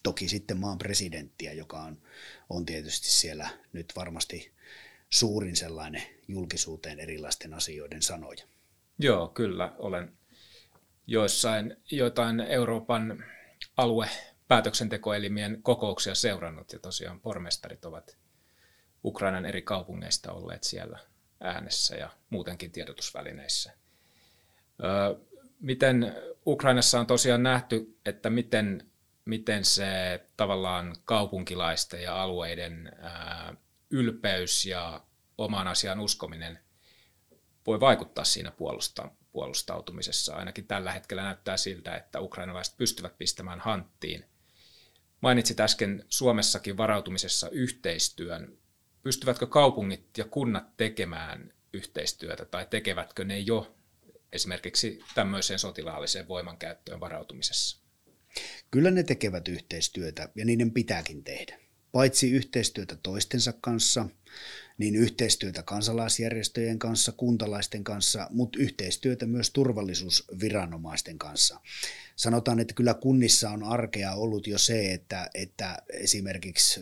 Toki 0.06 0.28
sitten 0.28 0.58
maan 0.58 0.78
presidenttiä, 0.78 1.54
joka 1.54 1.80
on, 1.80 2.02
on 2.50 2.66
tietysti 2.66 3.12
siellä 3.12 3.50
nyt 3.74 3.94
varmasti 3.96 4.52
suurin 5.10 5.56
sellainen 5.56 6.04
julkisuuteen 6.28 7.00
erilaisten 7.00 7.54
asioiden 7.54 8.02
sanoja. 8.02 8.46
Joo, 9.00 9.28
kyllä. 9.28 9.74
Olen 9.78 10.14
joissain 11.08 11.76
joitain 11.92 12.40
Euroopan 12.40 13.26
alue 13.78 14.10
päätöksentekoelimien 14.48 15.60
kokouksia 15.62 16.16
seurannut 16.16 16.74
ja 16.74 16.80
tosiaan 16.80 17.22
pormestarit 17.22 17.86
ovat 17.86 18.18
Ukrainan 19.04 19.46
eri 19.46 19.62
kaupungeista 19.62 20.32
olleet 20.32 20.64
siellä 20.64 21.00
äänessä 21.40 21.96
ja 21.96 22.10
muutenkin 22.30 22.72
tiedotusvälineissä. 22.72 23.72
miten 25.60 26.16
Ukrainassa 26.48 27.00
on 27.00 27.08
tosiaan 27.08 27.44
nähty, 27.44 27.98
että 28.06 28.30
miten, 28.30 28.92
miten 29.26 29.66
se 29.66 29.86
tavallaan 30.38 30.96
kaupunkilaisten 31.06 32.04
ja 32.04 32.24
alueiden 32.24 32.92
ylpeys 33.90 34.66
ja 34.66 35.06
omaan 35.38 35.68
asiaan 35.68 36.00
uskominen 36.00 36.60
voi 37.68 37.80
vaikuttaa 37.80 38.26
siinä 38.26 38.52
puolusta, 38.52 39.12
puolustautumisessa. 39.32 40.36
Ainakin 40.36 40.68
tällä 40.68 40.92
hetkellä 40.92 41.24
näyttää 41.24 41.58
siltä, 41.58 41.96
että 41.96 42.22
ukrainalaiset 42.22 42.78
pystyvät 42.78 43.18
pistämään 43.18 43.60
hanttiin. 43.60 44.26
Mainitsit 45.22 45.60
äsken 45.60 46.06
Suomessakin 46.10 46.78
varautumisessa 46.78 47.50
yhteistyön. 47.50 48.58
Pystyvätkö 49.04 49.48
kaupungit 49.48 50.18
ja 50.18 50.26
kunnat 50.26 50.78
tekemään 50.78 51.54
yhteistyötä 51.74 52.46
tai 52.46 52.68
tekevätkö 52.70 53.24
ne 53.24 53.40
jo 53.40 53.76
esimerkiksi 54.32 55.00
tämmöiseen 55.16 55.60
sotilaalliseen 55.60 56.28
voimankäyttöön 56.28 57.00
varautumisessa? 57.00 57.85
Kyllä 58.72 58.92
ne 58.92 59.04
tekevät 59.04 59.48
yhteistyötä 59.48 60.30
ja 60.36 60.46
niiden 60.46 60.72
pitääkin 60.72 61.24
tehdä 61.24 61.60
paitsi 61.96 62.32
yhteistyötä 62.32 62.96
toistensa 62.96 63.54
kanssa, 63.62 64.10
niin 64.78 64.96
yhteistyötä 64.96 65.64
kansalaisjärjestöjen 65.64 66.80
kanssa, 66.80 67.12
kuntalaisten 67.12 67.84
kanssa, 67.84 68.28
mutta 68.32 68.60
yhteistyötä 68.60 69.26
myös 69.26 69.52
turvallisuusviranomaisten 69.52 71.18
kanssa. 71.18 71.60
Sanotaan, 72.16 72.60
että 72.60 72.74
kyllä 72.74 72.94
kunnissa 72.94 73.50
on 73.50 73.64
arkea 73.64 74.14
ollut 74.14 74.48
jo 74.48 74.58
se, 74.58 74.94
että, 74.94 75.30
että 75.34 75.78
esimerkiksi 75.94 76.82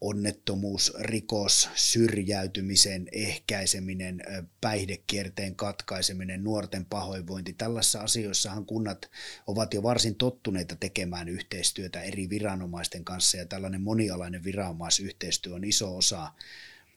onnettomuus, 0.00 0.92
rikos, 1.00 1.68
syrjäytymisen 1.74 3.08
ehkäiseminen, 3.12 4.22
päihdekierteen 4.60 5.54
katkaiseminen, 5.56 6.44
nuorten 6.44 6.84
pahoinvointi. 6.84 7.52
Tällaisissa 7.52 8.00
asioissahan 8.00 8.66
kunnat 8.66 9.10
ovat 9.46 9.74
jo 9.74 9.82
varsin 9.82 10.14
tottuneita 10.14 10.76
tekemään 10.76 11.28
yhteistyötä 11.28 12.02
eri 12.02 12.30
viranomaisten 12.30 13.04
kanssa 13.04 13.36
ja 13.36 13.46
tällainen 13.46 13.82
monialainen 13.82 14.44
viranomaisyhteistyö 14.44 15.54
on 15.54 15.64
iso 15.64 15.96
osa 15.96 16.32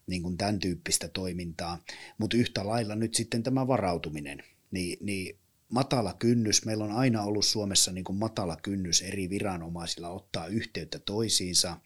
niin 0.08 0.24
kuin 0.24 0.38
tämän 0.38 0.60
tyyppistä 0.60 1.08
toimintaa. 1.08 1.84
Mutta 2.18 2.38
yhtä 2.38 2.68
lailla 2.68 2.96
nyt 2.96 3.16
sitten 3.16 3.44
tämä 3.44 3.68
varautuminen, 3.68 4.44
niin, 4.72 4.98
niin 5.02 5.41
matala 5.72 6.14
kynnys. 6.14 6.66
Meillä 6.66 6.84
on 6.84 6.92
aina 6.92 7.24
ollut 7.24 7.46
Suomessa 7.46 7.92
niin 7.92 8.04
kuin 8.04 8.18
matala 8.18 8.56
kynnys 8.56 9.02
eri 9.02 9.30
viranomaisilla 9.30 10.10
ottaa 10.10 10.48
yhteyttä 10.48 11.00
toisiinsa. 11.00 11.78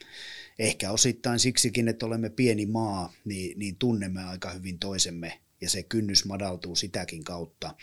Ehkä 0.60 0.92
osittain 0.92 1.39
siksikin, 1.39 1.88
että 1.88 2.06
olemme 2.06 2.30
pieni 2.30 2.65
maa, 2.65 3.13
niin, 3.25 3.60
niin 3.60 3.75
tunnemme 3.75 4.24
aika 4.24 4.50
hyvin 4.50 4.80
toisemme 4.80 5.39
ja 5.62 5.70
se 5.70 5.84
kynnys 5.84 6.25
madaltuu 6.25 6.75
sitäkin 6.75 7.24
kautta. 7.24 7.75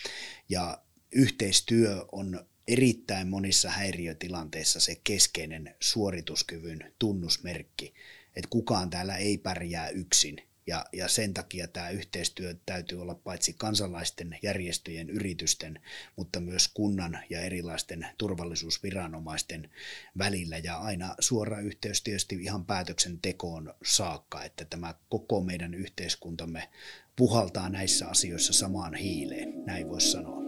Ja 0.49 0.83
yhteistyö 1.13 2.05
on 2.13 2.47
erittäin 2.69 3.29
monissa 3.29 3.71
häiriötilanteissa 3.71 4.81
se 4.81 5.01
keskeinen 5.05 5.75
suorituskyvyn 5.81 6.93
tunnusmerkki, 6.99 7.95
että 8.37 8.49
kukaan 8.51 8.91
täällä 8.91 9.17
ei 9.17 9.39
pärjää 9.39 9.89
yksin 9.89 10.43
ja, 10.67 10.85
ja 10.93 11.09
sen 11.09 11.35
takia 11.35 11.69
tämä 11.69 11.91
yhteistyö 11.91 12.55
täytyy 12.67 13.03
olla 13.03 13.15
paitsi 13.15 13.53
kansalaisten, 13.53 14.39
järjestöjen, 14.43 15.11
yritysten, 15.11 15.81
mutta 16.17 16.41
myös 16.41 16.69
kunnan 16.69 17.19
ja 17.31 17.41
erilaisten 17.41 18.07
turvallisuusviranomaisten 18.19 19.71
välillä. 20.19 20.59
Ja 20.59 20.77
aina 20.77 21.15
suora 21.21 21.61
yhteys 21.61 22.03
tietysti 22.03 22.35
ihan 22.35 22.65
päätöksentekoon 22.65 23.75
saakka, 23.85 24.45
että 24.45 24.65
tämä 24.65 24.95
koko 25.09 25.41
meidän 25.41 25.75
yhteiskuntamme 25.75 26.69
puhaltaa 27.17 27.69
näissä 27.69 28.09
asioissa 28.09 28.53
samaan 28.53 28.95
hiileen, 28.95 29.65
näin 29.67 29.89
voisi 29.89 30.11
sanoa. 30.11 30.43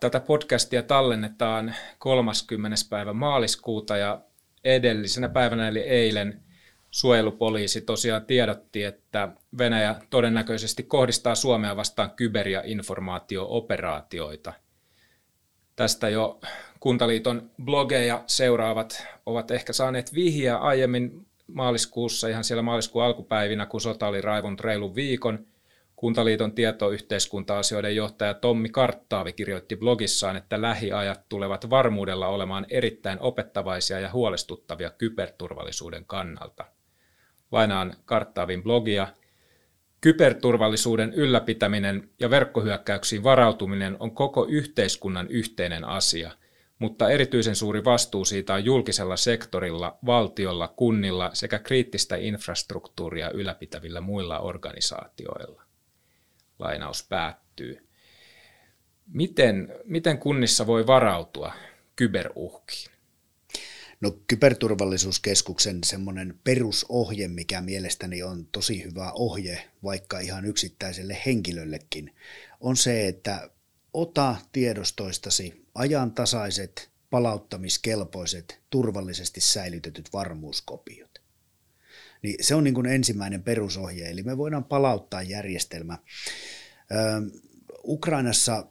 Tätä 0.00 0.20
podcastia 0.20 0.82
tallennetaan 0.82 1.74
30. 1.98 2.76
päivä 2.90 3.12
maaliskuuta 3.12 3.96
ja 3.96 4.20
edellisenä 4.64 5.28
päivänä 5.28 5.68
eli 5.68 5.80
eilen– 5.80 6.40
suojelupoliisi 6.94 7.80
tosiaan 7.80 8.26
tiedotti, 8.26 8.84
että 8.84 9.28
Venäjä 9.58 9.94
todennäköisesti 10.10 10.82
kohdistaa 10.82 11.34
Suomea 11.34 11.76
vastaan 11.76 12.10
kyber- 12.10 12.48
ja 12.48 12.62
informaatio-operaatioita. 12.64 14.52
Tästä 15.76 16.08
jo 16.08 16.40
Kuntaliiton 16.80 17.50
blogeja 17.64 18.24
seuraavat 18.26 19.06
ovat 19.26 19.50
ehkä 19.50 19.72
saaneet 19.72 20.14
vihjeä 20.14 20.56
aiemmin 20.56 21.26
maaliskuussa, 21.46 22.28
ihan 22.28 22.44
siellä 22.44 22.62
maaliskuun 22.62 23.04
alkupäivinä, 23.04 23.66
kun 23.66 23.80
sota 23.80 24.06
oli 24.06 24.20
raivon 24.20 24.58
reilun 24.58 24.94
viikon. 24.94 25.46
Kuntaliiton 25.96 26.52
tietoyhteiskunta-asioiden 26.52 27.96
johtaja 27.96 28.34
Tommi 28.34 28.68
Karttaavi 28.68 29.32
kirjoitti 29.32 29.76
blogissaan, 29.76 30.36
että 30.36 30.62
lähiajat 30.62 31.28
tulevat 31.28 31.70
varmuudella 31.70 32.28
olemaan 32.28 32.66
erittäin 32.68 33.20
opettavaisia 33.20 34.00
ja 34.00 34.12
huolestuttavia 34.12 34.90
kyberturvallisuuden 34.90 36.04
kannalta 36.06 36.64
lainaan 37.54 37.96
karttaavin 38.04 38.62
blogia. 38.62 39.08
Kyberturvallisuuden 40.00 41.12
ylläpitäminen 41.12 42.10
ja 42.20 42.30
verkkohyökkäyksiin 42.30 43.22
varautuminen 43.22 43.96
on 44.00 44.14
koko 44.14 44.46
yhteiskunnan 44.48 45.28
yhteinen 45.28 45.84
asia, 45.84 46.30
mutta 46.78 47.10
erityisen 47.10 47.56
suuri 47.56 47.84
vastuu 47.84 48.24
siitä 48.24 48.54
on 48.54 48.64
julkisella 48.64 49.16
sektorilla, 49.16 49.98
valtiolla, 50.06 50.68
kunnilla 50.68 51.30
sekä 51.32 51.58
kriittistä 51.58 52.16
infrastruktuuria 52.16 53.30
ylläpitävillä 53.30 54.00
muilla 54.00 54.38
organisaatioilla. 54.38 55.62
Lainaus 56.58 57.06
päättyy. 57.08 57.88
Miten, 59.06 59.72
miten 59.84 60.18
kunnissa 60.18 60.66
voi 60.66 60.86
varautua 60.86 61.52
kyberuhkiin? 61.96 62.93
No 64.00 64.10
kyberturvallisuuskeskuksen 64.26 65.84
semmoinen 65.84 66.40
perusohje, 66.44 67.28
mikä 67.28 67.60
mielestäni 67.60 68.22
on 68.22 68.46
tosi 68.46 68.84
hyvä 68.84 69.12
ohje 69.12 69.70
vaikka 69.82 70.18
ihan 70.18 70.44
yksittäiselle 70.44 71.22
henkilöllekin, 71.26 72.14
on 72.60 72.76
se, 72.76 73.08
että 73.08 73.50
ota 73.92 74.36
tiedostoistasi 74.52 75.66
ajantasaiset, 75.74 76.90
palauttamiskelpoiset, 77.10 78.60
turvallisesti 78.70 79.40
säilytetyt 79.40 80.12
varmuuskopiot. 80.12 81.18
Niin 82.22 82.44
se 82.44 82.54
on 82.54 82.64
niin 82.64 82.74
kuin 82.74 82.86
ensimmäinen 82.86 83.42
perusohje, 83.42 84.10
eli 84.10 84.22
me 84.22 84.38
voidaan 84.38 84.64
palauttaa 84.64 85.22
järjestelmä. 85.22 85.98
Ö, 86.92 86.96
Ukrainassa 87.84 88.66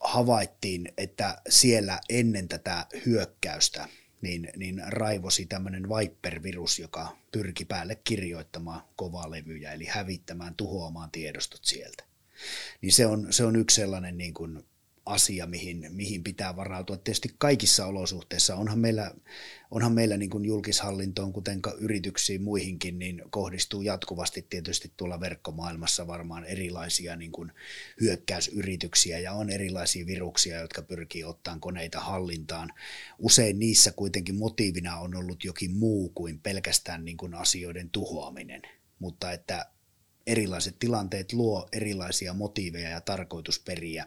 havaittiin, 0.00 0.92
että 0.96 1.42
siellä 1.48 2.00
ennen 2.08 2.48
tätä 2.48 2.86
hyökkäystä– 3.06 3.88
niin, 4.20 4.50
niin 4.56 4.82
raivosi 4.86 5.46
tämmöinen 5.46 5.88
Viper-virus, 5.88 6.78
joka 6.78 7.16
pyrki 7.32 7.64
päälle 7.64 8.00
kirjoittamaan 8.04 8.82
kovalevyjä, 8.96 9.72
eli 9.72 9.84
hävittämään, 9.84 10.54
tuhoamaan 10.54 11.10
tiedostot 11.10 11.64
sieltä. 11.64 12.04
Niin 12.80 12.92
se 12.92 13.06
on, 13.06 13.32
se 13.32 13.44
on 13.44 13.56
yksi 13.56 13.74
sellainen 13.74 14.18
niin 14.18 14.34
kuin 14.34 14.64
asia, 15.10 15.46
mihin, 15.46 15.86
mihin 15.90 16.24
pitää 16.24 16.56
varautua. 16.56 16.96
Tietysti 16.96 17.34
kaikissa 17.38 17.86
olosuhteissa 17.86 18.56
onhan 18.56 18.78
meillä, 18.78 19.14
onhan 19.70 19.92
meillä 19.92 20.16
niin 20.16 20.30
kuin 20.30 20.44
julkishallintoon, 20.44 21.32
kuten 21.32 21.60
yrityksiin 21.78 22.42
muihinkin, 22.42 22.98
niin 22.98 23.22
kohdistuu 23.30 23.82
jatkuvasti 23.82 24.46
tietysti 24.50 24.92
tuolla 24.96 25.20
verkkomaailmassa 25.20 26.06
varmaan 26.06 26.44
erilaisia 26.44 27.16
niin 27.16 27.32
kuin 27.32 27.52
hyökkäysyrityksiä 28.00 29.18
ja 29.18 29.32
on 29.32 29.50
erilaisia 29.50 30.06
viruksia, 30.06 30.60
jotka 30.60 30.82
pyrkii 30.82 31.24
ottamaan 31.24 31.60
koneita 31.60 32.00
hallintaan. 32.00 32.72
Usein 33.18 33.58
niissä 33.58 33.92
kuitenkin 33.92 34.34
motiivina 34.34 34.96
on 34.96 35.14
ollut 35.14 35.44
jokin 35.44 35.76
muu 35.76 36.08
kuin 36.08 36.40
pelkästään 36.40 37.04
niin 37.04 37.16
kuin 37.16 37.34
asioiden 37.34 37.90
tuhoaminen, 37.90 38.62
mutta 38.98 39.32
että 39.32 39.66
erilaiset 40.30 40.78
tilanteet 40.78 41.32
luo 41.32 41.68
erilaisia 41.72 42.34
motiiveja 42.34 42.88
ja 42.88 43.00
tarkoitusperiä. 43.00 44.06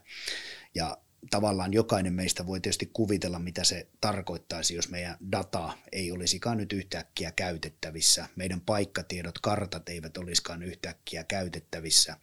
Ja 0.75 0.97
tavallaan 1.29 1.73
jokainen 1.73 2.13
meistä 2.13 2.47
voi 2.47 2.59
tietysti 2.59 2.89
kuvitella, 2.93 3.39
mitä 3.39 3.63
se 3.63 3.87
tarkoittaisi, 4.01 4.75
jos 4.75 4.89
meidän 4.89 5.17
data 5.31 5.73
ei 5.91 6.11
olisikaan 6.11 6.57
nyt 6.57 6.73
yhtäkkiä 6.73 7.31
käytettävissä. 7.31 8.29
Meidän 8.35 8.61
paikkatiedot, 8.61 9.39
kartat 9.39 9.89
eivät 9.89 10.17
olisikaan 10.17 10.63
yhtäkkiä 10.63 11.23
käytettävissä. 11.23 12.17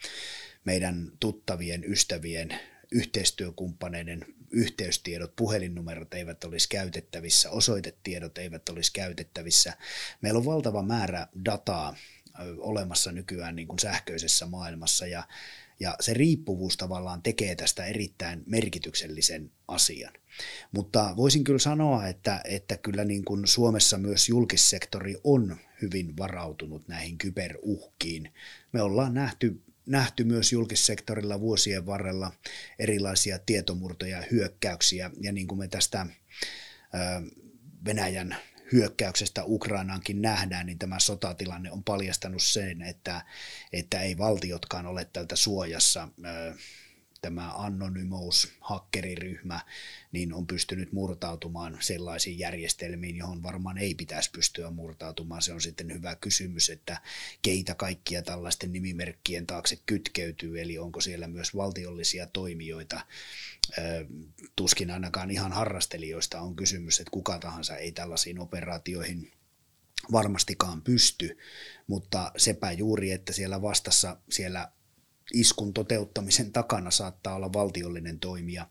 Meidän 0.65 1.13
tuttavien, 1.21 1.85
ystävien, 1.85 2.61
yhteistyökumppaneiden 2.93 4.27
yhteystiedot, 4.51 5.37
puhelinnumerot 5.37 6.15
eivät 6.15 6.45
olisi 6.45 6.69
käytettävissä, 6.69 7.51
osoitetiedot 7.51 8.39
eivät 8.39 8.69
olisi 8.69 8.93
käytettävissä. 8.93 9.77
Meillä 10.21 10.39
on 10.39 10.45
valtava 10.45 10.83
määrä 10.83 11.27
dataa 11.45 11.97
olemassa 12.59 13.13
nykyään 13.13 13.57
niin 13.57 13.69
kuin 13.69 13.79
sähköisessä 13.79 14.47
maailmassa 14.47 15.07
ja, 15.07 15.29
ja 15.81 15.97
se 16.01 16.15
riippuvuus 16.15 16.77
tavallaan 16.77 17.23
tekee 17.23 17.55
tästä 17.55 17.85
erittäin 17.85 18.43
merkityksellisen 18.47 19.51
asian. 19.69 20.13
Mutta 20.73 21.15
voisin 21.17 21.45
kyllä 21.45 21.59
sanoa, 21.59 22.07
että, 22.07 22.41
että 22.45 22.77
kyllä 22.77 23.05
niin 23.05 23.25
kuin 23.25 23.47
Suomessa 23.47 23.99
myös 23.99 24.29
julkissektori 24.29 25.17
on 25.25 25.57
hyvin 25.83 26.17
varautunut 26.17 26.89
näihin 26.89 27.19
kyberuhkiin. 27.19 28.33
Me 28.73 28.83
ollaan 28.83 29.15
nähty 29.15 29.63
nähty 29.87 30.25
myös 30.25 30.53
julkissektorilla 30.53 31.41
vuosien 31.41 31.87
varrella 31.87 32.33
erilaisia 32.79 33.39
tietomurtoja 33.39 34.17
ja 34.17 34.27
hyökkäyksiä, 34.31 35.11
ja 35.21 35.33
niin 35.33 35.49
kuin 35.49 35.59
me 35.59 35.69
tästä 35.69 36.07
Venäjän 37.85 38.37
hyökkäyksestä 38.73 39.45
Ukrainaankin 39.45 40.23
nähdään, 40.23 40.67
niin 40.67 40.79
tämä 40.79 40.99
sotatilanne 40.99 41.73
on 41.73 41.85
paljastanut 41.85 42.43
sen, 42.43 42.83
että, 42.83 43.25
että 43.73 44.01
ei 44.01 44.19
valtiotkaan 44.19 44.87
ole 44.87 45.05
tältä 45.05 45.37
suojassa. 45.37 46.09
Tämä 47.23 47.53
Anonymous 47.53 48.53
hakkeriryhmä 48.61 49.61
niin 50.13 50.33
on 50.33 50.47
pystynyt 50.47 50.93
murtautumaan 50.93 51.79
sellaisiin 51.81 52.39
järjestelmiin, 52.39 53.17
johon 53.17 53.43
varmaan 53.43 53.79
ei 53.79 53.95
pitäisi 53.95 54.31
pystyä 54.31 54.71
murtautumaan. 54.71 55.43
Se 55.43 55.53
on 55.53 55.61
sitten 55.61 55.93
hyvä 55.93 56.17
kysymys, 56.17 56.71
että 56.71 57.01
keitä 57.43 57.75
kaikkia 57.75 58.23
tällaisten 58.23 58.73
nimimerkkien 58.73 59.47
taakse 59.47 59.79
kytkeytyy, 59.87 60.61
eli 60.61 60.79
onko 60.79 61.01
siellä 61.01 61.29
myös 61.29 61.57
valtiollisia 61.57 62.27
toimijoita, 62.27 63.07
tuskin 64.57 64.91
ainakaan 64.91 65.31
ihan 65.31 65.53
harrastelijoista 65.53 66.41
on 66.41 66.57
kysymys, 66.57 67.01
että 67.01 67.11
kuka 67.11 67.39
tahansa 67.39 67.77
ei 67.77 67.93
tällaisiin 67.93 68.39
operaatioihin 68.39 69.33
varmastikaan 70.13 70.83
pysty, 70.83 71.39
mutta 71.87 72.33
sepä 72.37 72.73
juuri, 72.73 73.13
että 73.13 73.33
siellä 73.33 73.63
vastassa 73.63 74.17
siellä 74.31 74.73
iskun 75.35 75.73
toteuttamisen 75.73 76.53
takana 76.53 76.91
saattaa 76.91 77.35
olla 77.35 77.53
valtiollinen 77.53 78.21
toimija. 78.21 78.67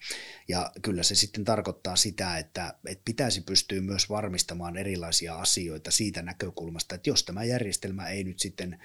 Ja 0.48 0.72
kyllä 0.82 1.04
se 1.04 1.16
sitten 1.16 1.44
tarkoittaa 1.44 1.96
sitä, 1.96 2.38
että, 2.38 2.74
että 2.86 3.02
pitäisi 3.06 3.42
pystyä 3.42 3.82
myös 3.82 4.10
varmistamaan 4.10 4.78
erilaisia 4.78 5.36
asioita 5.36 5.92
siitä 5.92 6.22
näkökulmasta, 6.22 6.96
että 6.96 7.10
jos 7.10 7.24
tämä 7.24 7.44
järjestelmä 7.44 8.08
ei 8.08 8.24
nyt 8.24 8.40
sitten 8.40 8.80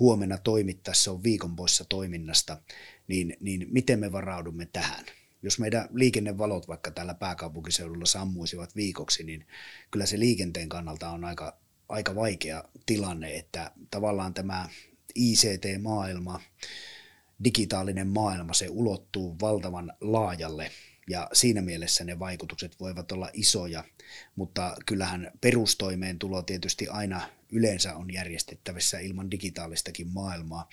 huomenna 0.00 0.38
tässä 0.82 1.10
on 1.12 1.22
viikon 1.22 1.56
poissa 1.56 1.84
toiminnasta, 1.84 2.62
niin, 3.08 3.36
niin 3.40 3.66
miten 3.70 3.98
me 3.98 4.12
varaudumme 4.12 4.66
tähän? 4.66 5.04
Jos 5.42 5.58
meidän 5.58 5.88
liikennevalot 5.92 6.68
vaikka 6.68 6.90
täällä 6.90 7.14
pääkaupunkiseudulla 7.14 8.06
sammuisivat 8.06 8.76
viikoksi, 8.76 9.24
niin 9.24 9.46
kyllä 9.90 10.06
se 10.06 10.18
liikenteen 10.18 10.68
kannalta 10.68 11.10
on 11.10 11.24
aika, 11.24 11.58
aika 11.88 12.14
vaikea 12.14 12.64
tilanne, 12.86 13.36
että 13.36 13.72
tavallaan 13.90 14.34
tämä 14.34 14.68
ICT-maailma, 15.14 16.40
digitaalinen 17.44 18.06
maailma, 18.06 18.54
se 18.54 18.68
ulottuu 18.68 19.36
valtavan 19.40 19.92
laajalle 20.00 20.70
ja 21.10 21.28
siinä 21.32 21.62
mielessä 21.62 22.04
ne 22.04 22.18
vaikutukset 22.18 22.80
voivat 22.80 23.12
olla 23.12 23.30
isoja, 23.32 23.84
mutta 24.36 24.76
kyllähän 24.86 25.30
perustoimeentulo 25.40 26.42
tietysti 26.42 26.88
aina 26.88 27.28
yleensä 27.52 27.94
on 27.94 28.12
järjestettävissä 28.12 28.98
ilman 28.98 29.30
digitaalistakin 29.30 30.08
maailmaa. 30.08 30.68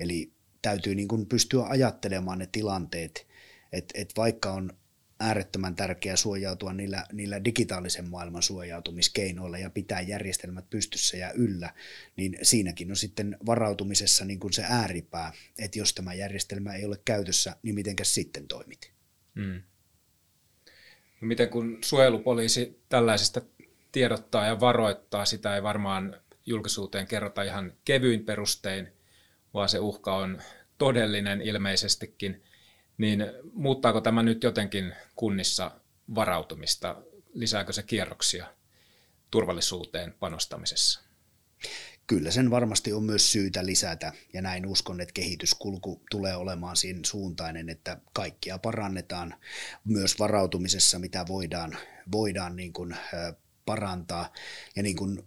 Eli 0.00 0.32
täytyy 0.62 0.94
niin 0.94 1.08
kuin 1.08 1.26
pystyä 1.26 1.66
ajattelemaan 1.66 2.38
ne 2.38 2.48
tilanteet, 2.52 3.26
että, 3.72 4.00
että 4.00 4.14
vaikka 4.16 4.52
on 4.52 4.72
äärettömän 5.20 5.76
tärkeää 5.76 6.16
suojautua 6.16 6.72
niillä, 6.72 7.06
niillä 7.12 7.44
digitaalisen 7.44 8.10
maailman 8.10 8.42
suojautumiskeinoilla 8.42 9.58
ja 9.58 9.70
pitää 9.70 10.00
järjestelmät 10.00 10.70
pystyssä 10.70 11.16
ja 11.16 11.32
yllä, 11.32 11.74
niin 12.16 12.38
siinäkin 12.42 12.90
on 12.90 12.96
sitten 12.96 13.36
varautumisessa 13.46 14.24
niin 14.24 14.40
kuin 14.40 14.52
se 14.52 14.64
ääripää, 14.68 15.32
että 15.58 15.78
jos 15.78 15.94
tämä 15.94 16.14
järjestelmä 16.14 16.74
ei 16.74 16.84
ole 16.84 17.00
käytössä, 17.04 17.56
niin 17.62 17.74
mitenkä 17.74 18.04
sitten 18.04 18.48
toimit. 18.48 18.92
Hmm. 19.34 19.62
No 21.20 21.28
miten 21.28 21.48
kun 21.48 21.78
suojelupoliisi 21.84 22.80
tällaisesta 22.88 23.40
tiedottaa 23.92 24.46
ja 24.46 24.60
varoittaa, 24.60 25.24
sitä 25.24 25.54
ei 25.54 25.62
varmaan 25.62 26.20
julkisuuteen 26.46 27.06
kerrota 27.06 27.42
ihan 27.42 27.72
kevyin 27.84 28.24
perustein, 28.24 28.88
vaan 29.54 29.68
se 29.68 29.78
uhka 29.78 30.16
on 30.16 30.42
todellinen 30.78 31.42
ilmeisestikin, 31.42 32.42
niin 32.98 33.24
muuttaako 33.52 34.00
tämä 34.00 34.22
nyt 34.22 34.42
jotenkin 34.42 34.92
kunnissa 35.16 35.70
varautumista? 36.14 36.96
Lisääkö 37.34 37.72
se 37.72 37.82
kierroksia 37.82 38.46
turvallisuuteen 39.30 40.14
panostamisessa? 40.20 41.00
Kyllä 42.06 42.30
sen 42.30 42.50
varmasti 42.50 42.92
on 42.92 43.02
myös 43.02 43.32
syytä 43.32 43.66
lisätä 43.66 44.12
ja 44.32 44.42
näin 44.42 44.66
uskon, 44.66 45.00
että 45.00 45.12
kehityskulku 45.12 46.02
tulee 46.10 46.36
olemaan 46.36 46.76
siinä 46.76 47.00
suuntainen, 47.06 47.68
että 47.68 48.00
kaikkia 48.12 48.58
parannetaan 48.58 49.34
myös 49.84 50.18
varautumisessa, 50.18 50.98
mitä 50.98 51.24
voidaan, 51.28 51.76
voidaan 52.12 52.56
niin 52.56 52.72
kuin 52.72 52.96
parantaa. 53.66 54.32
Ja 54.76 54.82
niin 54.82 54.96
kuin 54.96 55.22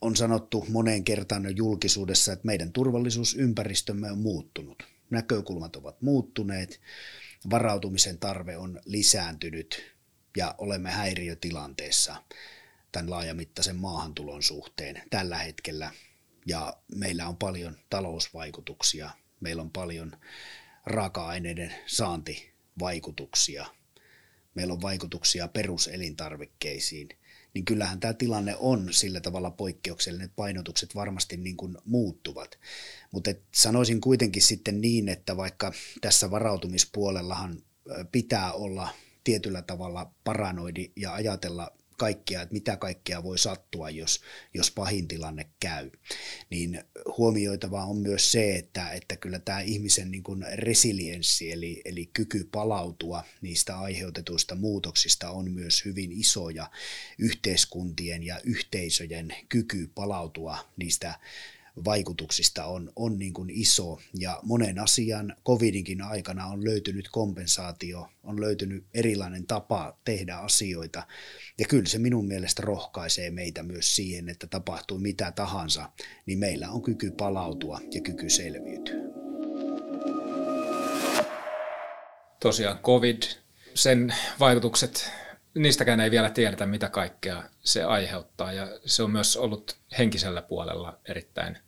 on 0.00 0.16
sanottu 0.16 0.66
moneen 0.68 1.04
kertaan 1.04 1.56
julkisuudessa, 1.56 2.32
että 2.32 2.46
meidän 2.46 2.72
turvallisuusympäristömme 2.72 4.10
on 4.12 4.18
muuttunut. 4.18 4.91
Näkökulmat 5.12 5.76
ovat 5.76 6.02
muuttuneet, 6.02 6.80
varautumisen 7.50 8.18
tarve 8.18 8.56
on 8.56 8.80
lisääntynyt 8.84 9.94
ja 10.36 10.54
olemme 10.58 10.90
häiriötilanteessa 10.90 12.22
tämän 12.92 13.10
laajamittaisen 13.10 13.76
maahantulon 13.76 14.42
suhteen 14.42 15.02
tällä 15.10 15.38
hetkellä. 15.38 15.90
Ja 16.46 16.76
meillä 16.94 17.28
on 17.28 17.36
paljon 17.36 17.76
talousvaikutuksia, 17.90 19.10
meillä 19.40 19.62
on 19.62 19.70
paljon 19.70 20.16
raaka-aineiden 20.86 21.74
saantivaikutuksia, 21.86 23.66
meillä 24.54 24.72
on 24.72 24.82
vaikutuksia 24.82 25.48
peruselintarvikkeisiin– 25.48 27.08
niin 27.54 27.64
kyllähän 27.64 28.00
tämä 28.00 28.14
tilanne 28.14 28.56
on 28.58 28.92
sillä 28.92 29.20
tavalla 29.20 29.50
poikkeuksellinen, 29.50 30.24
että 30.24 30.36
painotukset 30.36 30.94
varmasti 30.94 31.36
niin 31.36 31.56
kuin 31.56 31.78
muuttuvat. 31.84 32.58
Mutta 33.10 33.30
sanoisin 33.54 34.00
kuitenkin 34.00 34.42
sitten 34.42 34.80
niin, 34.80 35.08
että 35.08 35.36
vaikka 35.36 35.72
tässä 36.00 36.30
varautumispuolellahan 36.30 37.62
pitää 38.12 38.52
olla 38.52 38.88
tietyllä 39.24 39.62
tavalla 39.62 40.12
paranoidi 40.24 40.92
ja 40.96 41.14
ajatella 41.14 41.70
kaikkea, 42.02 42.42
että 42.42 42.52
mitä 42.52 42.76
kaikkea 42.76 43.22
voi 43.22 43.38
sattua, 43.38 43.90
jos, 43.90 44.20
jos 44.54 44.70
pahin 44.70 45.08
tilanne 45.08 45.46
käy. 45.60 45.90
Niin 46.50 46.84
huomioitavaa 47.18 47.84
on 47.84 47.96
myös 47.96 48.32
se, 48.32 48.56
että, 48.56 48.90
että 48.90 49.16
kyllä 49.16 49.38
tämä 49.38 49.60
ihmisen 49.60 50.10
niin 50.10 50.22
kuin 50.22 50.44
resilienssi, 50.54 51.52
eli, 51.52 51.82
eli 51.84 52.10
kyky 52.12 52.48
palautua 52.52 53.24
niistä 53.40 53.78
aiheutetuista 53.78 54.54
muutoksista 54.54 55.30
on 55.30 55.50
myös 55.50 55.84
hyvin 55.84 56.12
iso, 56.12 56.48
ja 56.50 56.70
yhteiskuntien 57.18 58.22
ja 58.22 58.40
yhteisöjen 58.44 59.34
kyky 59.48 59.90
palautua 59.94 60.58
niistä 60.76 61.18
vaikutuksista 61.84 62.64
on, 62.64 62.92
on 62.96 63.18
niin 63.18 63.32
kuin 63.32 63.50
iso 63.50 64.00
ja 64.18 64.40
monen 64.42 64.78
asian 64.78 65.36
covidinkin 65.46 66.02
aikana 66.02 66.46
on 66.46 66.64
löytynyt 66.64 67.08
kompensaatio, 67.12 68.08
on 68.22 68.40
löytynyt 68.40 68.84
erilainen 68.94 69.46
tapa 69.46 69.98
tehdä 70.04 70.36
asioita 70.36 71.06
ja 71.58 71.66
kyllä 71.68 71.88
se 71.88 71.98
minun 71.98 72.26
mielestä 72.26 72.62
rohkaisee 72.62 73.30
meitä 73.30 73.62
myös 73.62 73.96
siihen, 73.96 74.28
että 74.28 74.46
tapahtuu 74.46 74.98
mitä 74.98 75.32
tahansa, 75.32 75.90
niin 76.26 76.38
meillä 76.38 76.70
on 76.70 76.82
kyky 76.82 77.10
palautua 77.10 77.80
ja 77.94 78.00
kyky 78.00 78.30
selviytyä. 78.30 79.02
Tosiaan 82.40 82.78
covid, 82.78 83.22
sen 83.74 84.14
vaikutukset, 84.40 85.10
niistäkään 85.54 86.00
ei 86.00 86.10
vielä 86.10 86.30
tiedetä 86.30 86.66
mitä 86.66 86.88
kaikkea 86.88 87.42
se 87.64 87.84
aiheuttaa 87.84 88.52
ja 88.52 88.68
se 88.86 89.02
on 89.02 89.10
myös 89.10 89.36
ollut 89.36 89.76
henkisellä 89.98 90.42
puolella 90.42 90.98
erittäin 91.08 91.58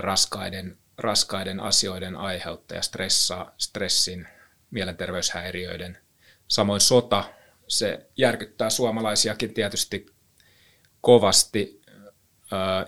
raskaiden, 0.00 0.78
raskaiden 0.98 1.60
asioiden 1.60 2.16
aiheuttaja, 2.16 2.82
stressa, 2.82 3.52
stressin, 3.58 4.28
mielenterveyshäiriöiden. 4.70 5.98
Samoin 6.48 6.80
sota, 6.80 7.24
se 7.68 8.06
järkyttää 8.16 8.70
suomalaisiakin 8.70 9.54
tietysti 9.54 10.06
kovasti 11.00 11.82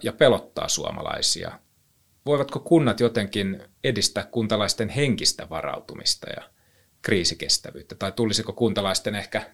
ja 0.02 0.12
pelottaa 0.12 0.68
suomalaisia. 0.68 1.58
Voivatko 2.26 2.60
kunnat 2.60 3.00
jotenkin 3.00 3.62
edistää 3.84 4.24
kuntalaisten 4.24 4.88
henkistä 4.88 5.48
varautumista 5.50 6.30
ja 6.36 6.50
kriisikestävyyttä? 7.02 7.94
Tai 7.94 8.12
tulisiko 8.12 8.52
kuntalaisten 8.52 9.14
ehkä 9.14 9.50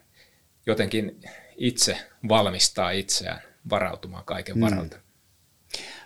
jotenkin 0.65 1.19
itse 1.57 1.97
valmistaa 2.29 2.91
itseään 2.91 3.41
varautumaan 3.69 4.25
kaiken 4.25 4.61
varalta? 4.61 4.97
Mm. 4.97 5.03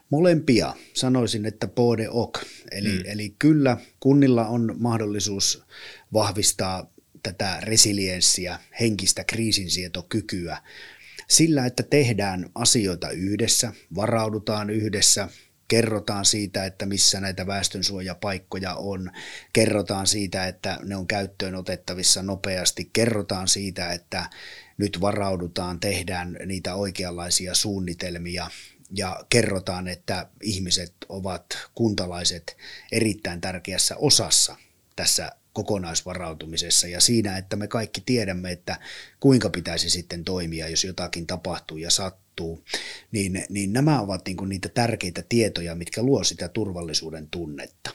Molempia 0.09 0.73
sanoisin, 0.93 1.45
että 1.45 1.67
pode 1.67 2.09
ok. 2.09 2.39
Eli, 2.71 2.89
mm. 2.89 3.03
eli 3.05 3.35
kyllä 3.39 3.77
kunnilla 3.99 4.47
on 4.47 4.75
mahdollisuus 4.79 5.63
vahvistaa 6.13 6.91
tätä 7.23 7.59
resilienssiä, 7.63 8.59
henkistä 8.79 9.23
kriisinsietokykyä 9.23 10.57
sillä, 11.29 11.65
että 11.65 11.83
tehdään 11.83 12.49
asioita 12.55 13.09
yhdessä, 13.09 13.73
varaudutaan 13.95 14.69
yhdessä, 14.69 15.27
kerrotaan 15.69 16.25
siitä, 16.25 16.65
että 16.65 16.85
missä 16.85 17.19
näitä 17.19 17.47
väestönsuojapaikkoja 17.47 18.75
on, 18.75 19.11
kerrotaan 19.53 20.07
siitä, 20.07 20.47
että 20.47 20.79
ne 20.83 20.95
on 20.95 21.07
käyttöön 21.07 21.55
otettavissa 21.55 22.23
nopeasti, 22.23 22.89
kerrotaan 22.93 23.47
siitä, 23.47 23.91
että 23.91 24.29
nyt 24.77 25.01
varaudutaan, 25.01 25.79
tehdään 25.79 26.37
niitä 26.45 26.75
oikeanlaisia 26.75 27.53
suunnitelmia. 27.53 28.47
Ja 28.95 29.25
kerrotaan, 29.29 29.87
että 29.87 30.27
ihmiset 30.43 30.93
ovat 31.09 31.45
kuntalaiset 31.75 32.57
erittäin 32.91 33.41
tärkeässä 33.41 33.95
osassa 33.97 34.55
tässä 34.95 35.31
kokonaisvarautumisessa 35.53 36.87
ja 36.87 36.99
siinä, 36.99 37.37
että 37.37 37.55
me 37.55 37.67
kaikki 37.67 38.01
tiedämme, 38.05 38.51
että 38.51 38.79
kuinka 39.19 39.49
pitäisi 39.49 39.89
sitten 39.89 40.23
toimia, 40.23 40.67
jos 40.67 40.83
jotakin 40.83 41.27
tapahtuu 41.27 41.77
ja 41.77 41.89
sattuu, 41.89 42.63
niin, 43.11 43.45
niin 43.49 43.73
nämä 43.73 44.01
ovat 44.01 44.25
niin 44.25 44.37
kuin 44.37 44.49
niitä 44.49 44.69
tärkeitä 44.69 45.23
tietoja, 45.29 45.75
mitkä 45.75 46.03
luo 46.03 46.23
sitä 46.23 46.47
turvallisuuden 46.47 47.27
tunnetta. 47.31 47.89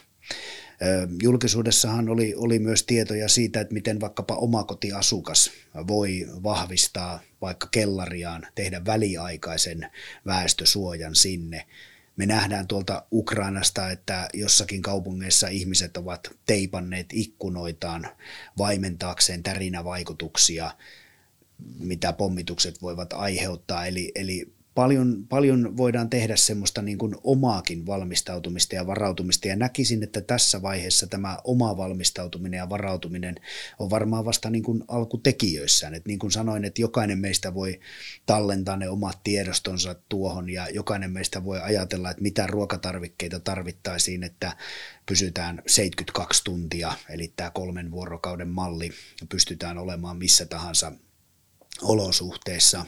Julkisuudessahan 1.23 2.09
oli, 2.09 2.33
oli 2.37 2.59
myös 2.59 2.83
tietoja 2.83 3.29
siitä, 3.29 3.61
että 3.61 3.73
miten 3.73 4.01
vaikkapa 4.01 4.35
omakotiasukas 4.35 5.51
voi 5.87 6.27
vahvistaa 6.43 7.19
vaikka 7.41 7.67
kellariaan, 7.71 8.47
tehdä 8.55 8.85
väliaikaisen 8.85 9.91
väestösuojan 10.25 11.15
sinne. 11.15 11.65
Me 12.15 12.25
nähdään 12.25 12.67
tuolta 12.67 13.03
Ukrainasta, 13.11 13.89
että 13.89 14.29
jossakin 14.33 14.81
kaupungeissa 14.81 15.47
ihmiset 15.47 15.97
ovat 15.97 16.31
teipanneet 16.45 17.07
ikkunoitaan 17.13 18.07
vaimentaakseen 18.57 19.43
tärinävaikutuksia, 19.43 20.71
mitä 21.79 22.13
pommitukset 22.13 22.81
voivat 22.81 23.13
aiheuttaa. 23.13 23.85
Eli, 23.85 24.11
eli 24.15 24.54
paljon, 24.75 25.27
paljon 25.29 25.77
voidaan 25.77 26.09
tehdä 26.09 26.35
semmoista 26.35 26.81
niin 26.81 26.97
kuin 26.97 27.15
omaakin 27.23 27.85
valmistautumista 27.85 28.75
ja 28.75 28.87
varautumista 28.87 29.47
ja 29.47 29.55
näkisin, 29.55 30.03
että 30.03 30.21
tässä 30.21 30.61
vaiheessa 30.61 31.07
tämä 31.07 31.37
oma 31.43 31.77
valmistautuminen 31.77 32.57
ja 32.57 32.69
varautuminen 32.69 33.35
on 33.79 33.89
varmaan 33.89 34.25
vasta 34.25 34.49
niin 34.49 34.63
kuin 34.63 34.83
alkutekijöissään. 34.87 35.93
Et 35.93 36.05
niin 36.05 36.19
kuin 36.19 36.31
sanoin, 36.31 36.65
että 36.65 36.81
jokainen 36.81 37.19
meistä 37.19 37.53
voi 37.53 37.79
tallentaa 38.25 38.77
ne 38.77 38.89
omat 38.89 39.19
tiedostonsa 39.23 39.95
tuohon 40.09 40.49
ja 40.49 40.69
jokainen 40.69 41.11
meistä 41.11 41.43
voi 41.43 41.61
ajatella, 41.61 42.09
että 42.09 42.23
mitä 42.23 42.47
ruokatarvikkeita 42.47 43.39
tarvittaisiin, 43.39 44.23
että 44.23 44.57
pysytään 45.05 45.61
72 45.67 46.43
tuntia, 46.43 46.93
eli 47.09 47.33
tämä 47.35 47.51
kolmen 47.51 47.91
vuorokauden 47.91 48.47
malli, 48.47 48.91
pystytään 49.29 49.77
olemaan 49.77 50.17
missä 50.17 50.45
tahansa 50.45 50.91
olosuhteissa 51.81 52.85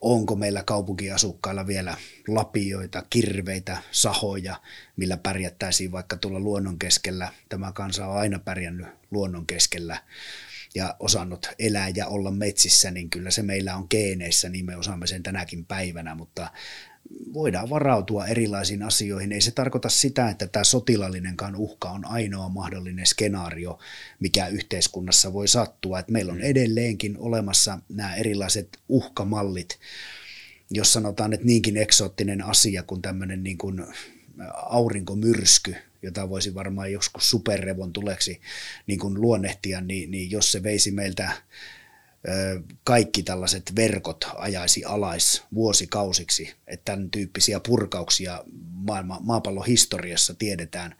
onko 0.00 0.36
meillä 0.36 0.62
kaupunkiasukkailla 0.62 1.66
vielä 1.66 1.96
lapioita, 2.28 3.02
kirveitä, 3.10 3.78
sahoja, 3.90 4.60
millä 4.96 5.16
pärjättäisiin 5.16 5.92
vaikka 5.92 6.16
tuolla 6.16 6.40
luonnon 6.40 6.78
keskellä. 6.78 7.32
Tämä 7.48 7.72
kansa 7.72 8.06
on 8.06 8.16
aina 8.16 8.38
pärjännyt 8.38 8.86
luonnon 9.10 9.46
keskellä 9.46 10.02
ja 10.74 10.96
osannut 10.98 11.48
elää 11.58 11.88
ja 11.88 12.06
olla 12.06 12.30
metsissä, 12.30 12.90
niin 12.90 13.10
kyllä 13.10 13.30
se 13.30 13.42
meillä 13.42 13.76
on 13.76 13.86
geeneissä, 13.90 14.48
niin 14.48 14.66
me 14.66 14.76
osaamme 14.76 15.06
sen 15.06 15.22
tänäkin 15.22 15.64
päivänä, 15.64 16.14
mutta 16.14 16.50
voidaan 17.34 17.70
varautua 17.70 18.26
erilaisiin 18.26 18.82
asioihin. 18.82 19.32
Ei 19.32 19.40
se 19.40 19.50
tarkoita 19.50 19.88
sitä, 19.88 20.28
että 20.28 20.46
tämä 20.46 20.64
sotilallinenkaan 20.64 21.56
uhka 21.56 21.90
on 21.90 22.04
ainoa 22.04 22.48
mahdollinen 22.48 23.06
skenaario, 23.06 23.78
mikä 24.20 24.46
yhteiskunnassa 24.46 25.32
voi 25.32 25.48
sattua. 25.48 25.98
Että 25.98 26.12
meillä 26.12 26.32
on 26.32 26.38
mm. 26.38 26.44
edelleenkin 26.44 27.18
olemassa 27.18 27.78
nämä 27.88 28.14
erilaiset 28.14 28.78
uhkamallit, 28.88 29.78
jos 30.70 30.92
sanotaan, 30.92 31.32
että 31.32 31.46
niinkin 31.46 31.76
eksoottinen 31.76 32.44
asia 32.44 32.82
kuin 32.82 33.02
tämmöinen 33.02 33.42
niin 33.42 33.58
kuin 33.58 33.84
aurinkomyrsky, 34.54 35.76
jota 36.02 36.28
voisi 36.28 36.54
varmaan 36.54 36.92
joskus 36.92 37.30
superrevon 37.30 37.92
tuleksi 37.92 38.40
niin 38.86 38.98
kuin 38.98 39.20
luonnehtia, 39.20 39.80
niin, 39.80 40.10
niin 40.10 40.30
jos 40.30 40.52
se 40.52 40.62
veisi 40.62 40.90
meiltä 40.90 41.32
kaikki 42.84 43.22
tällaiset 43.22 43.72
verkot 43.76 44.24
ajaisi 44.36 44.84
alais 44.84 45.42
vuosikausiksi, 45.54 46.54
että 46.66 46.92
tämän 46.92 47.10
tyyppisiä 47.10 47.60
purkauksia 47.60 48.44
maailma, 48.72 49.20
maapallon 49.20 49.66
historiassa 49.66 50.34
tiedetään, 50.34 50.94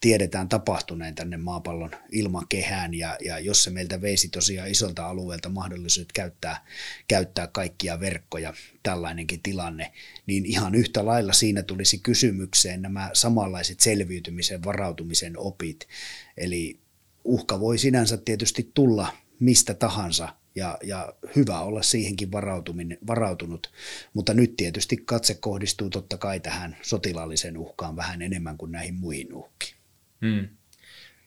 tiedetään 0.00 0.48
tapahtuneen 0.48 1.14
tänne 1.14 1.36
maapallon 1.36 1.90
ilmakehään 2.12 2.94
ja, 2.94 3.16
ja 3.24 3.38
jos 3.38 3.62
se 3.62 3.70
meiltä 3.70 4.00
veisi 4.00 4.28
tosiaan 4.28 4.70
isolta 4.70 5.06
alueelta 5.06 5.48
mahdollisuudet 5.48 6.12
käyttää, 6.12 6.64
käyttää 7.08 7.46
kaikkia 7.46 8.00
verkkoja, 8.00 8.54
tällainenkin 8.82 9.42
tilanne, 9.42 9.92
niin 10.26 10.46
ihan 10.46 10.74
yhtä 10.74 11.06
lailla 11.06 11.32
siinä 11.32 11.62
tulisi 11.62 11.98
kysymykseen 11.98 12.82
nämä 12.82 13.10
samanlaiset 13.12 13.80
selviytymisen, 13.80 14.64
varautumisen 14.64 15.38
opit. 15.38 15.88
Eli 16.36 16.78
uhka 17.24 17.60
voi 17.60 17.78
sinänsä 17.78 18.16
tietysti 18.16 18.70
tulla 18.74 19.12
mistä 19.40 19.74
tahansa 19.74 20.41
ja, 20.54 20.78
ja 20.82 21.12
hyvä 21.36 21.60
olla 21.60 21.82
siihenkin 21.82 22.32
varautuminen, 22.32 22.98
varautunut, 23.06 23.70
mutta 24.14 24.34
nyt 24.34 24.56
tietysti 24.56 24.96
katse 24.96 25.34
kohdistuu 25.34 25.90
totta 25.90 26.16
kai 26.16 26.40
tähän 26.40 26.76
sotilaalliseen 26.82 27.58
uhkaan 27.58 27.96
vähän 27.96 28.22
enemmän 28.22 28.58
kuin 28.58 28.72
näihin 28.72 28.94
muihin 28.94 29.34
uhkiin. 29.34 29.76
Hmm. 30.20 30.48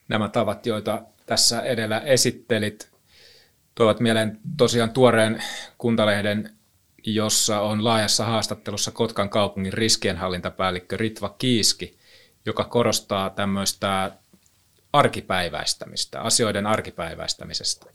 Nämä 0.07 0.29
tavat, 0.29 0.65
joita 0.65 1.01
tässä 1.25 1.61
edellä 1.61 1.99
esittelit, 1.99 2.89
tuovat 3.75 3.99
mieleen 3.99 4.39
tosiaan 4.57 4.89
tuoreen 4.89 5.43
kuntalehden, 5.77 6.49
jossa 7.05 7.61
on 7.61 7.83
laajassa 7.83 8.25
haastattelussa 8.25 8.91
Kotkan 8.91 9.29
kaupungin 9.29 9.73
riskienhallintapäällikkö 9.73 10.97
Ritva 10.97 11.35
Kiiski, 11.37 11.97
joka 12.45 12.63
korostaa 12.63 13.29
tämmöistä 13.29 14.11
arkipäiväistämistä, 14.93 16.21
asioiden 16.21 16.67
arkipäiväistämisestä 16.67 17.94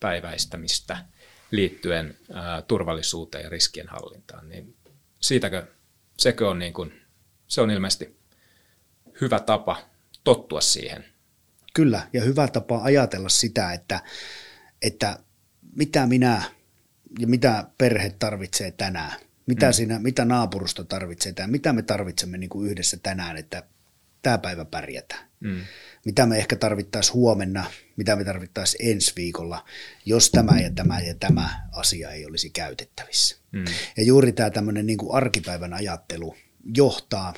päiväistämistä 0.00 1.04
liittyen 1.50 2.16
ää, 2.32 2.62
turvallisuuteen 2.62 3.44
ja 3.44 3.50
riskienhallintaan, 3.50 4.48
niin 4.48 4.76
siitäkö, 5.20 5.66
sekö 6.18 6.48
on 6.48 6.58
niin 6.58 6.72
kuin, 6.72 7.00
se 7.46 7.60
on 7.60 7.70
ilmeisesti 7.70 8.18
hyvä 9.20 9.40
tapa 9.40 9.76
tottua 10.24 10.60
siihen. 10.60 11.04
Kyllä, 11.74 12.08
ja 12.12 12.22
hyvä 12.22 12.48
tapa 12.48 12.82
ajatella 12.82 13.28
sitä, 13.28 13.72
että, 13.72 14.00
että 14.82 15.18
mitä 15.76 16.06
minä 16.06 16.42
ja 17.18 17.26
mitä 17.26 17.64
perhe 17.78 18.10
tarvitsee 18.18 18.70
tänään, 18.70 19.20
mitä, 19.46 19.66
mm. 19.66 19.72
siinä, 19.72 19.98
mitä 19.98 20.24
naapurusta 20.24 20.84
tarvitsee 20.84 21.32
tänään, 21.32 21.50
mitä 21.50 21.72
me 21.72 21.82
tarvitsemme 21.82 22.38
niin 22.38 22.50
kuin 22.50 22.70
yhdessä 22.70 22.96
tänään, 23.02 23.36
että 23.36 23.62
tämä 24.22 24.38
päivä 24.38 24.64
pärjätään. 24.64 25.28
Mm 25.40 25.60
mitä 26.08 26.26
me 26.26 26.38
ehkä 26.38 26.56
tarvittaisiin 26.56 27.14
huomenna, 27.14 27.64
mitä 27.96 28.16
me 28.16 28.24
tarvittaisiin 28.24 28.90
ensi 28.90 29.12
viikolla, 29.16 29.64
jos 30.04 30.30
tämä 30.30 30.60
ja 30.60 30.70
tämä 30.70 31.00
ja 31.00 31.14
tämä 31.14 31.68
asia 31.72 32.10
ei 32.10 32.26
olisi 32.26 32.50
käytettävissä. 32.50 33.36
Mm. 33.52 33.64
Ja 33.96 34.04
juuri 34.04 34.32
tämä 34.32 34.50
tämmöinen 34.50 34.86
niin 34.86 34.98
kuin 34.98 35.14
arkipäivän 35.14 35.74
ajattelu 35.74 36.36
johtaa 36.76 37.34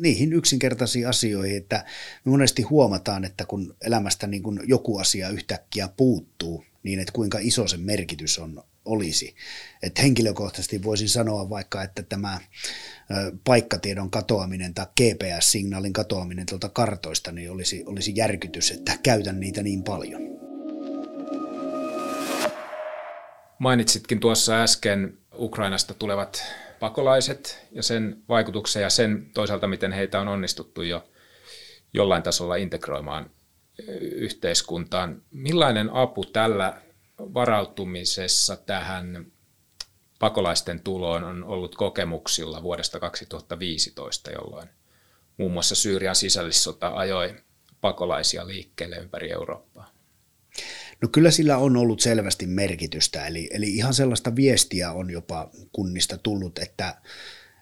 niihin 0.00 0.32
yksinkertaisiin 0.32 1.08
asioihin, 1.08 1.56
että 1.56 1.84
me 2.24 2.30
monesti 2.30 2.62
huomataan, 2.62 3.24
että 3.24 3.44
kun 3.46 3.76
elämästä 3.80 4.26
niin 4.26 4.42
kuin 4.42 4.60
joku 4.64 4.98
asia 4.98 5.28
yhtäkkiä 5.28 5.88
puuttuu, 5.96 6.64
niin 6.82 7.00
että 7.00 7.12
kuinka 7.12 7.38
iso 7.40 7.68
sen 7.68 7.80
merkitys 7.80 8.38
on 8.38 8.64
olisi. 8.84 9.36
Et 9.82 10.02
henkilökohtaisesti 10.02 10.82
voisin 10.82 11.08
sanoa 11.08 11.50
vaikka, 11.50 11.82
että 11.82 12.02
tämä 12.02 12.40
paikkatiedon 13.44 14.10
katoaminen 14.10 14.74
tai 14.74 14.86
GPS-signaalin 15.00 15.92
katoaminen 15.92 16.46
tuolta 16.46 16.68
kartoista 16.68 17.32
niin 17.32 17.50
olisi, 17.50 17.84
olisi 17.86 18.12
järkytys, 18.16 18.70
että 18.70 18.98
käytän 19.02 19.40
niitä 19.40 19.62
niin 19.62 19.82
paljon. 19.82 20.22
Mainitsitkin 23.58 24.20
tuossa 24.20 24.62
äsken 24.62 25.18
Ukrainasta 25.38 25.94
tulevat 25.94 26.42
pakolaiset 26.80 27.66
ja 27.72 27.82
sen 27.82 28.22
vaikutuksen 28.28 28.82
ja 28.82 28.90
sen 28.90 29.30
toisaalta, 29.34 29.66
miten 29.66 29.92
heitä 29.92 30.20
on 30.20 30.28
onnistuttu 30.28 30.82
jo 30.82 31.08
jollain 31.94 32.22
tasolla 32.22 32.56
integroimaan 32.56 33.30
yhteiskuntaan. 34.00 35.22
Millainen 35.30 35.90
apu 35.90 36.24
tällä 36.24 36.80
varautumisessa 37.18 38.56
tähän 38.56 39.32
pakolaisten 40.18 40.80
tuloon 40.80 41.24
on 41.24 41.44
ollut 41.44 41.74
kokemuksilla 41.74 42.62
vuodesta 42.62 43.00
2015, 43.00 44.30
jolloin 44.30 44.68
muun 45.36 45.52
muassa 45.52 45.74
Syyrian 45.74 46.16
sisällissota 46.16 46.92
ajoi 46.94 47.34
pakolaisia 47.80 48.46
liikkeelle 48.46 48.96
ympäri 48.96 49.32
Eurooppaa? 49.32 49.94
No 51.02 51.08
kyllä 51.08 51.30
sillä 51.30 51.58
on 51.58 51.76
ollut 51.76 52.00
selvästi 52.00 52.46
merkitystä, 52.46 53.26
eli, 53.26 53.48
eli 53.52 53.74
ihan 53.74 53.94
sellaista 53.94 54.36
viestiä 54.36 54.92
on 54.92 55.10
jopa 55.10 55.50
kunnista 55.72 56.18
tullut, 56.18 56.58
että, 56.58 56.94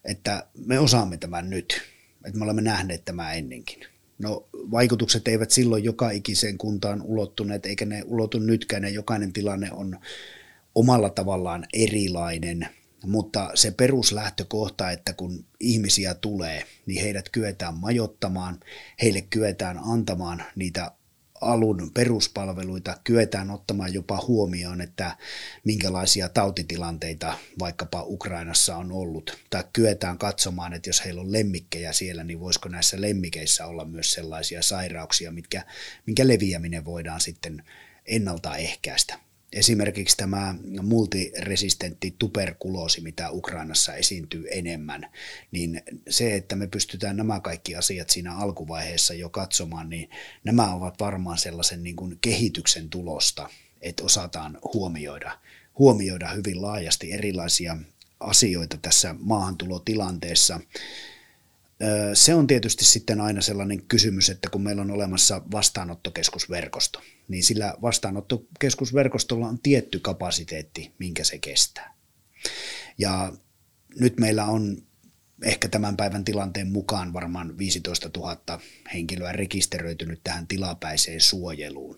että 0.05 0.47
me 0.55 0.79
osaamme 0.79 1.17
tämän 1.17 1.51
nyt, 1.51 1.83
että 2.27 2.39
me 2.39 2.45
olemme 2.45 2.63
nähneet 2.63 3.05
tämä 3.05 3.33
ennenkin. 3.33 3.92
No 4.23 4.49
vaikutukset 4.53 5.29
eivät 5.29 5.51
silloin 5.51 5.85
joka 5.85 6.11
ikiseen 6.11 6.59
kuntaan 6.59 7.03
ulottuneet, 7.03 7.67
eikä 7.67 7.85
ne 7.85 8.03
ulotu 8.07 8.39
nytkään, 8.39 8.83
ja 8.83 8.89
jokainen 8.89 9.33
tilanne 9.33 9.73
on 9.73 9.99
omalla 10.75 11.11
tavallaan 11.11 11.67
erilainen, 11.73 12.69
mutta 13.05 13.51
se 13.55 13.71
peruslähtökohta, 13.71 14.91
että 14.91 15.13
kun 15.13 15.45
ihmisiä 15.61 16.15
tulee, 16.15 16.65
niin 16.87 17.03
heidät 17.03 17.29
kyetään 17.29 17.75
majottamaan, 17.75 18.61
heille 19.03 19.21
kyetään 19.21 19.81
antamaan 19.85 20.45
niitä 20.57 20.93
alun 21.43 21.91
peruspalveluita 21.95 22.99
kyetään 23.05 23.51
ottamaan 23.51 23.95
jopa 23.95 24.25
huomioon, 24.27 24.81
että 24.81 25.17
minkälaisia 25.65 26.29
tautitilanteita 26.29 27.39
vaikkapa 27.59 28.03
Ukrainassa 28.03 28.77
on 28.77 28.93
ollut. 28.93 29.39
Tai 29.51 29.65
kyetään 29.73 30.19
katsomaan, 30.19 30.73
että 30.73 30.89
jos 30.89 31.05
heillä 31.05 31.21
on 31.21 31.33
lemmikkejä 31.33 31.93
siellä, 31.93 32.25
niin 32.25 32.41
voisiko 32.41 32.69
näissä 32.69 33.01
lemmikeissä 33.01 33.67
olla 33.67 33.85
myös 33.85 34.11
sellaisia 34.11 34.63
sairauksia, 34.63 35.33
mitkä, 35.33 35.65
minkä 36.07 36.29
leviäminen 36.29 36.85
voidaan 36.85 37.21
sitten 37.21 37.63
ennaltaehkäistä. 38.07 39.19
Esimerkiksi 39.53 40.17
tämä 40.17 40.55
multiresistentti 40.83 42.15
tuberkuloosi, 42.19 43.01
mitä 43.01 43.31
Ukrainassa 43.31 43.95
esiintyy 43.95 44.47
enemmän, 44.51 45.11
niin 45.51 45.83
se, 46.09 46.35
että 46.35 46.57
me 46.57 46.67
pystytään 46.67 47.17
nämä 47.17 47.41
kaikki 47.41 47.77
asiat 47.77 48.11
siinä 48.11 48.37
alkuvaiheessa 48.37 49.15
jo 49.15 49.29
katsomaan, 49.29 49.91
niin 49.91 50.11
nämä 50.45 50.75
ovat 50.75 51.01
varmaan 51.01 51.39
sellaisen 51.39 51.83
niin 51.83 51.97
kuin 51.97 52.19
kehityksen 52.21 52.91
tulosta, 52.91 53.49
että 53.81 54.05
osataan 54.05 54.59
huomioida, 54.75 55.39
huomioida 55.79 56.29
hyvin 56.29 56.63
laajasti 56.63 57.13
erilaisia 57.13 57.77
asioita 58.21 58.77
tässä 58.83 59.15
maahantulotilanteessa. 59.19 60.61
Se 62.15 62.35
on 62.35 62.47
tietysti 62.47 62.85
sitten 62.85 63.21
aina 63.21 63.41
sellainen 63.41 63.83
kysymys, 63.83 64.31
että 64.31 64.51
kun 64.51 64.63
meillä 64.63 64.83
on 64.83 64.91
olemassa 64.91 65.43
vastaanottokeskusverkosto, 65.53 67.01
niin 67.29 67.45
sillä 67.45 67.75
vastaanottokeskusverkostolla 67.83 69.49
on 69.49 69.59
tietty 69.63 70.01
kapasiteetti, 70.01 70.93
minkä 70.99 71.25
se 71.25 71.39
kestää. 71.39 71.95
Ja 72.99 73.33
nyt 74.01 74.21
meillä 74.21 74.45
on 74.45 74.83
ehkä 75.43 75.69
tämän 75.69 75.97
päivän 75.97 76.25
tilanteen 76.25 76.73
mukaan 76.73 77.13
varmaan 77.13 77.59
15 77.59 78.11
000 78.17 78.61
henkilöä 78.95 79.33
rekisteröitynyt 79.33 80.21
tähän 80.25 80.47
tilapäiseen 80.47 81.21
suojeluun. 81.21 81.97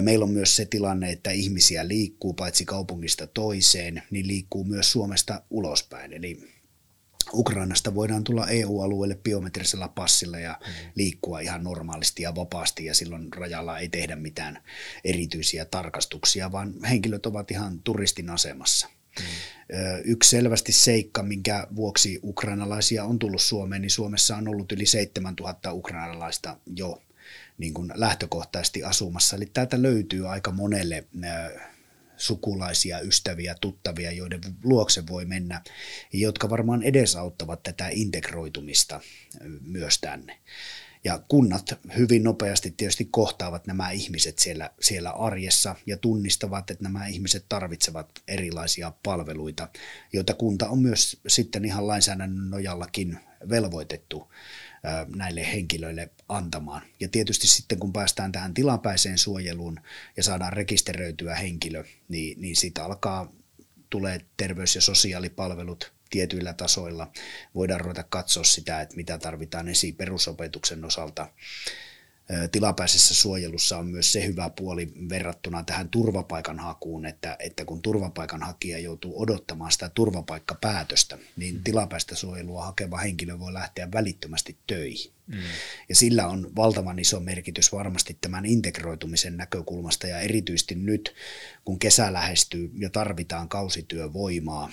Meillä 0.00 0.24
on 0.24 0.30
myös 0.30 0.56
se 0.56 0.64
tilanne, 0.64 1.10
että 1.10 1.30
ihmisiä 1.30 1.88
liikkuu 1.88 2.32
paitsi 2.32 2.64
kaupungista 2.64 3.26
toiseen, 3.26 4.02
niin 4.10 4.26
liikkuu 4.26 4.64
myös 4.64 4.92
Suomesta 4.92 5.42
ulospäin. 5.50 6.12
Eli 6.12 6.59
Ukrainasta 7.34 7.94
voidaan 7.94 8.24
tulla 8.24 8.48
EU-alueelle 8.48 9.14
biometrisellä 9.14 9.88
passilla 9.88 10.38
ja 10.38 10.58
mm. 10.66 10.72
liikkua 10.94 11.40
ihan 11.40 11.64
normaalisti 11.64 12.22
ja 12.22 12.34
vapaasti 12.34 12.84
ja 12.84 12.94
silloin 12.94 13.32
rajalla 13.32 13.78
ei 13.78 13.88
tehdä 13.88 14.16
mitään 14.16 14.62
erityisiä 15.04 15.64
tarkastuksia, 15.64 16.52
vaan 16.52 16.74
henkilöt 16.84 17.26
ovat 17.26 17.50
ihan 17.50 17.80
turistin 17.80 18.30
asemassa. 18.30 18.88
Mm. 19.18 19.24
Yksi 20.04 20.30
selvästi 20.30 20.72
seikka, 20.72 21.22
minkä 21.22 21.66
vuoksi 21.76 22.20
ukrainalaisia 22.22 23.04
on 23.04 23.18
tullut 23.18 23.42
Suomeen, 23.42 23.82
niin 23.82 23.90
Suomessa 23.90 24.36
on 24.36 24.48
ollut 24.48 24.72
yli 24.72 24.86
7000 24.86 25.72
ukrainalaista 25.72 26.56
jo 26.76 27.02
niin 27.58 27.74
kuin 27.74 27.92
lähtökohtaisesti 27.94 28.84
asumassa. 28.84 29.36
Eli 29.36 29.46
täältä 29.46 29.82
löytyy 29.82 30.28
aika 30.28 30.52
monelle 30.52 31.04
sukulaisia, 32.20 33.00
ystäviä, 33.00 33.54
tuttavia, 33.60 34.12
joiden 34.12 34.40
luokse 34.64 35.06
voi 35.06 35.24
mennä, 35.24 35.62
jotka 36.12 36.50
varmaan 36.50 36.82
edesauttavat 36.82 37.62
tätä 37.62 37.88
integroitumista 37.92 39.00
myös 39.60 39.98
tänne. 40.00 40.38
Ja 41.04 41.22
kunnat 41.28 41.78
hyvin 41.96 42.22
nopeasti 42.22 42.74
tietysti 42.76 43.04
kohtaavat 43.04 43.66
nämä 43.66 43.90
ihmiset 43.90 44.38
siellä, 44.38 44.70
siellä 44.80 45.10
arjessa 45.10 45.76
ja 45.86 45.96
tunnistavat, 45.96 46.70
että 46.70 46.84
nämä 46.84 47.06
ihmiset 47.06 47.44
tarvitsevat 47.48 48.10
erilaisia 48.28 48.92
palveluita, 49.02 49.68
joita 50.12 50.34
kunta 50.34 50.68
on 50.68 50.78
myös 50.78 51.20
sitten 51.26 51.64
ihan 51.64 51.86
lainsäädännön 51.86 52.50
nojallakin 52.50 53.18
velvoitettu 53.48 54.32
näille 55.16 55.52
henkilöille 55.52 56.10
antamaan. 56.28 56.82
Ja 57.00 57.08
tietysti 57.08 57.46
sitten 57.46 57.78
kun 57.78 57.92
päästään 57.92 58.32
tähän 58.32 58.54
tilapäiseen 58.54 59.18
suojeluun 59.18 59.80
ja 60.16 60.22
saadaan 60.22 60.52
rekisteröityä 60.52 61.34
henkilö, 61.34 61.84
niin, 62.08 62.40
niin 62.40 62.56
siitä 62.56 62.84
alkaa 62.84 63.32
tulee 63.90 64.20
terveys- 64.36 64.74
ja 64.74 64.80
sosiaalipalvelut 64.80 65.92
tietyillä 66.10 66.52
tasoilla. 66.52 67.12
Voidaan 67.54 67.80
ruveta 67.80 68.02
katsoa 68.02 68.44
sitä, 68.44 68.80
että 68.80 68.96
mitä 68.96 69.18
tarvitaan 69.18 69.68
esi- 69.68 69.92
perusopetuksen 69.92 70.84
osalta 70.84 71.28
tilapäisessä 72.52 73.14
suojelussa 73.14 73.78
on 73.78 73.86
myös 73.86 74.12
se 74.12 74.26
hyvä 74.26 74.50
puoli 74.50 74.92
verrattuna 75.08 75.62
tähän 75.62 75.88
turvapaikanhakuun, 75.88 77.06
että, 77.06 77.36
että 77.38 77.64
kun 77.64 77.82
turvapaikanhakija 77.82 78.78
joutuu 78.78 79.22
odottamaan 79.22 79.72
sitä 79.72 79.90
turvapaikkapäätöstä, 79.94 81.18
niin 81.36 81.54
mm. 81.54 81.64
tilapäistä 81.64 82.14
suojelua 82.14 82.64
hakeva 82.64 82.96
henkilö 82.98 83.38
voi 83.38 83.52
lähteä 83.52 83.88
välittömästi 83.92 84.56
töihin. 84.66 85.12
Mm. 85.26 85.38
Ja 85.88 85.96
sillä 85.96 86.26
on 86.26 86.52
valtavan 86.56 86.98
iso 86.98 87.20
merkitys 87.20 87.72
varmasti 87.72 88.18
tämän 88.20 88.46
integroitumisen 88.46 89.36
näkökulmasta 89.36 90.06
ja 90.06 90.20
erityisesti 90.20 90.74
nyt, 90.74 91.14
kun 91.64 91.78
kesä 91.78 92.12
lähestyy 92.12 92.70
ja 92.78 92.90
tarvitaan 92.90 93.48
kausityövoimaa, 93.48 94.72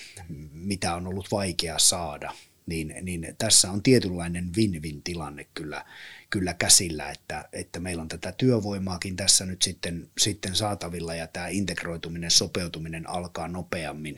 mitä 0.53 0.95
on 0.95 1.07
ollut 1.07 1.31
vaikea 1.31 1.79
saada, 1.79 2.33
niin, 2.67 2.93
niin 3.01 3.35
tässä 3.37 3.71
on 3.71 3.83
tietynlainen 3.83 4.49
win-win 4.57 5.03
tilanne 5.03 5.47
kyllä 5.53 5.85
kyllä 6.29 6.53
käsillä, 6.53 7.11
että, 7.11 7.49
että 7.53 7.79
meillä 7.79 8.01
on 8.01 8.07
tätä 8.07 8.31
työvoimaakin 8.31 9.15
tässä 9.15 9.45
nyt 9.45 9.61
sitten, 9.61 10.09
sitten 10.17 10.55
saatavilla 10.55 11.15
ja 11.15 11.27
tämä 11.27 11.47
integroituminen, 11.47 12.31
sopeutuminen 12.31 13.09
alkaa 13.09 13.47
nopeammin. 13.47 14.15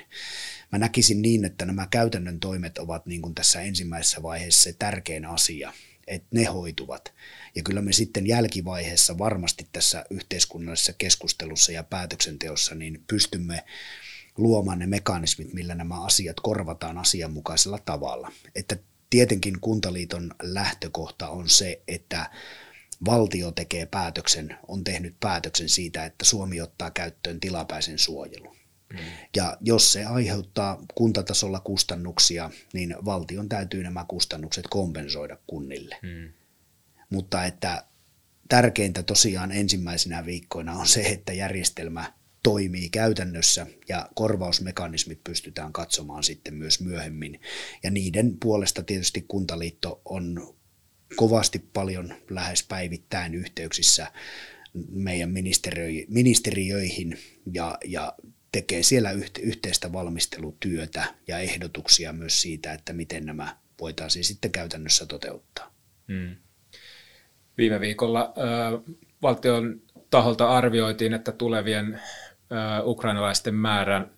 Mä 0.71 0.79
näkisin 0.79 1.21
niin, 1.21 1.45
että 1.45 1.65
nämä 1.65 1.87
käytännön 1.91 2.39
toimet 2.39 2.77
ovat 2.77 3.05
niin 3.05 3.21
kuin 3.21 3.35
tässä 3.35 3.61
ensimmäisessä 3.61 4.23
vaiheessa 4.23 4.63
se 4.63 4.75
tärkein 4.79 5.25
asia, 5.25 5.73
että 6.07 6.27
ne 6.31 6.43
hoituvat. 6.43 7.13
Ja 7.55 7.63
kyllä 7.63 7.81
me 7.81 7.93
sitten 7.93 8.27
jälkivaiheessa 8.27 9.17
varmasti 9.17 9.67
tässä 9.71 10.05
yhteiskunnallisessa 10.09 10.93
keskustelussa 10.93 11.71
ja 11.71 11.83
päätöksenteossa 11.83 12.75
niin 12.75 13.03
pystymme 13.07 13.63
luomaan 14.39 14.79
ne 14.79 14.87
mekanismit, 14.87 15.53
millä 15.53 15.75
nämä 15.75 16.03
asiat 16.03 16.39
korvataan 16.39 16.97
asianmukaisella 16.97 17.79
tavalla. 17.85 18.31
Että 18.55 18.77
tietenkin 19.09 19.59
kuntaliiton 19.59 20.31
lähtökohta 20.41 21.29
on 21.29 21.49
se, 21.49 21.81
että 21.87 22.29
valtio 23.05 23.51
tekee 23.51 23.85
päätöksen, 23.85 24.57
on 24.67 24.83
tehnyt 24.83 25.15
päätöksen 25.19 25.69
siitä, 25.69 26.05
että 26.05 26.25
Suomi 26.25 26.61
ottaa 26.61 26.91
käyttöön 26.91 27.39
tilapäisen 27.39 27.99
suojelun. 27.99 28.55
Mm. 28.93 28.99
Ja 29.35 29.57
jos 29.61 29.91
se 29.91 30.05
aiheuttaa 30.05 30.83
kuntatasolla 30.95 31.59
kustannuksia, 31.59 32.51
niin 32.73 32.95
valtion 33.05 33.49
täytyy 33.49 33.83
nämä 33.83 34.05
kustannukset 34.07 34.67
kompensoida 34.69 35.37
kunnille. 35.47 35.97
Mm. 36.01 36.33
Mutta 37.09 37.45
että 37.45 37.83
tärkeintä 38.49 39.03
tosiaan 39.03 39.51
ensimmäisenä 39.51 40.25
viikkoina 40.25 40.73
on 40.73 40.87
se, 40.87 41.01
että 41.01 41.33
järjestelmä 41.33 42.13
toimii 42.43 42.89
käytännössä 42.89 43.67
ja 43.89 44.09
korvausmekanismit 44.15 45.23
pystytään 45.23 45.73
katsomaan 45.73 46.23
sitten 46.23 46.53
myös 46.53 46.81
myöhemmin. 46.81 47.41
Ja 47.83 47.91
niiden 47.91 48.37
puolesta 48.39 48.83
tietysti 48.83 49.25
Kuntaliitto 49.27 50.01
on 50.05 50.55
kovasti 51.15 51.59
paljon 51.59 52.13
lähes 52.29 52.63
päivittäin 52.63 53.35
yhteyksissä 53.35 54.11
meidän 54.89 55.31
ministeriöihin 56.09 57.17
ja, 57.53 57.77
ja 57.85 58.13
tekee 58.51 58.83
siellä 58.83 59.11
yhteistä 59.41 59.93
valmistelutyötä 59.93 61.13
ja 61.27 61.39
ehdotuksia 61.39 62.13
myös 62.13 62.41
siitä, 62.41 62.73
että 62.73 62.93
miten 62.93 63.25
nämä 63.25 63.57
voitaisiin 63.81 64.25
sitten 64.25 64.51
käytännössä 64.51 65.05
toteuttaa. 65.05 65.73
Hmm. 66.07 66.35
Viime 67.57 67.79
viikolla 67.79 68.21
äh, 68.21 68.95
valtion 69.21 69.81
taholta 70.09 70.49
arvioitiin, 70.49 71.13
että 71.13 71.31
tulevien 71.31 72.01
ukrainalaisten 72.83 73.55
määrän 73.55 74.11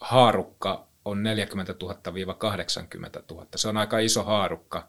haarukka 0.00 0.86
on 1.04 1.22
40 1.22 1.72
000-80 1.72 1.76
000. 3.30 3.46
Se 3.56 3.68
on 3.68 3.76
aika 3.76 3.98
iso 3.98 4.24
haarukka. 4.24 4.88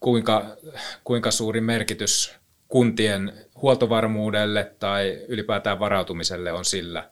Kuinka, 0.00 0.56
kuinka 1.04 1.30
suuri 1.30 1.60
merkitys 1.60 2.34
kuntien 2.68 3.32
huoltovarmuudelle 3.62 4.74
tai 4.78 5.24
ylipäätään 5.28 5.78
varautumiselle 5.78 6.52
on 6.52 6.64
sillä, 6.64 7.10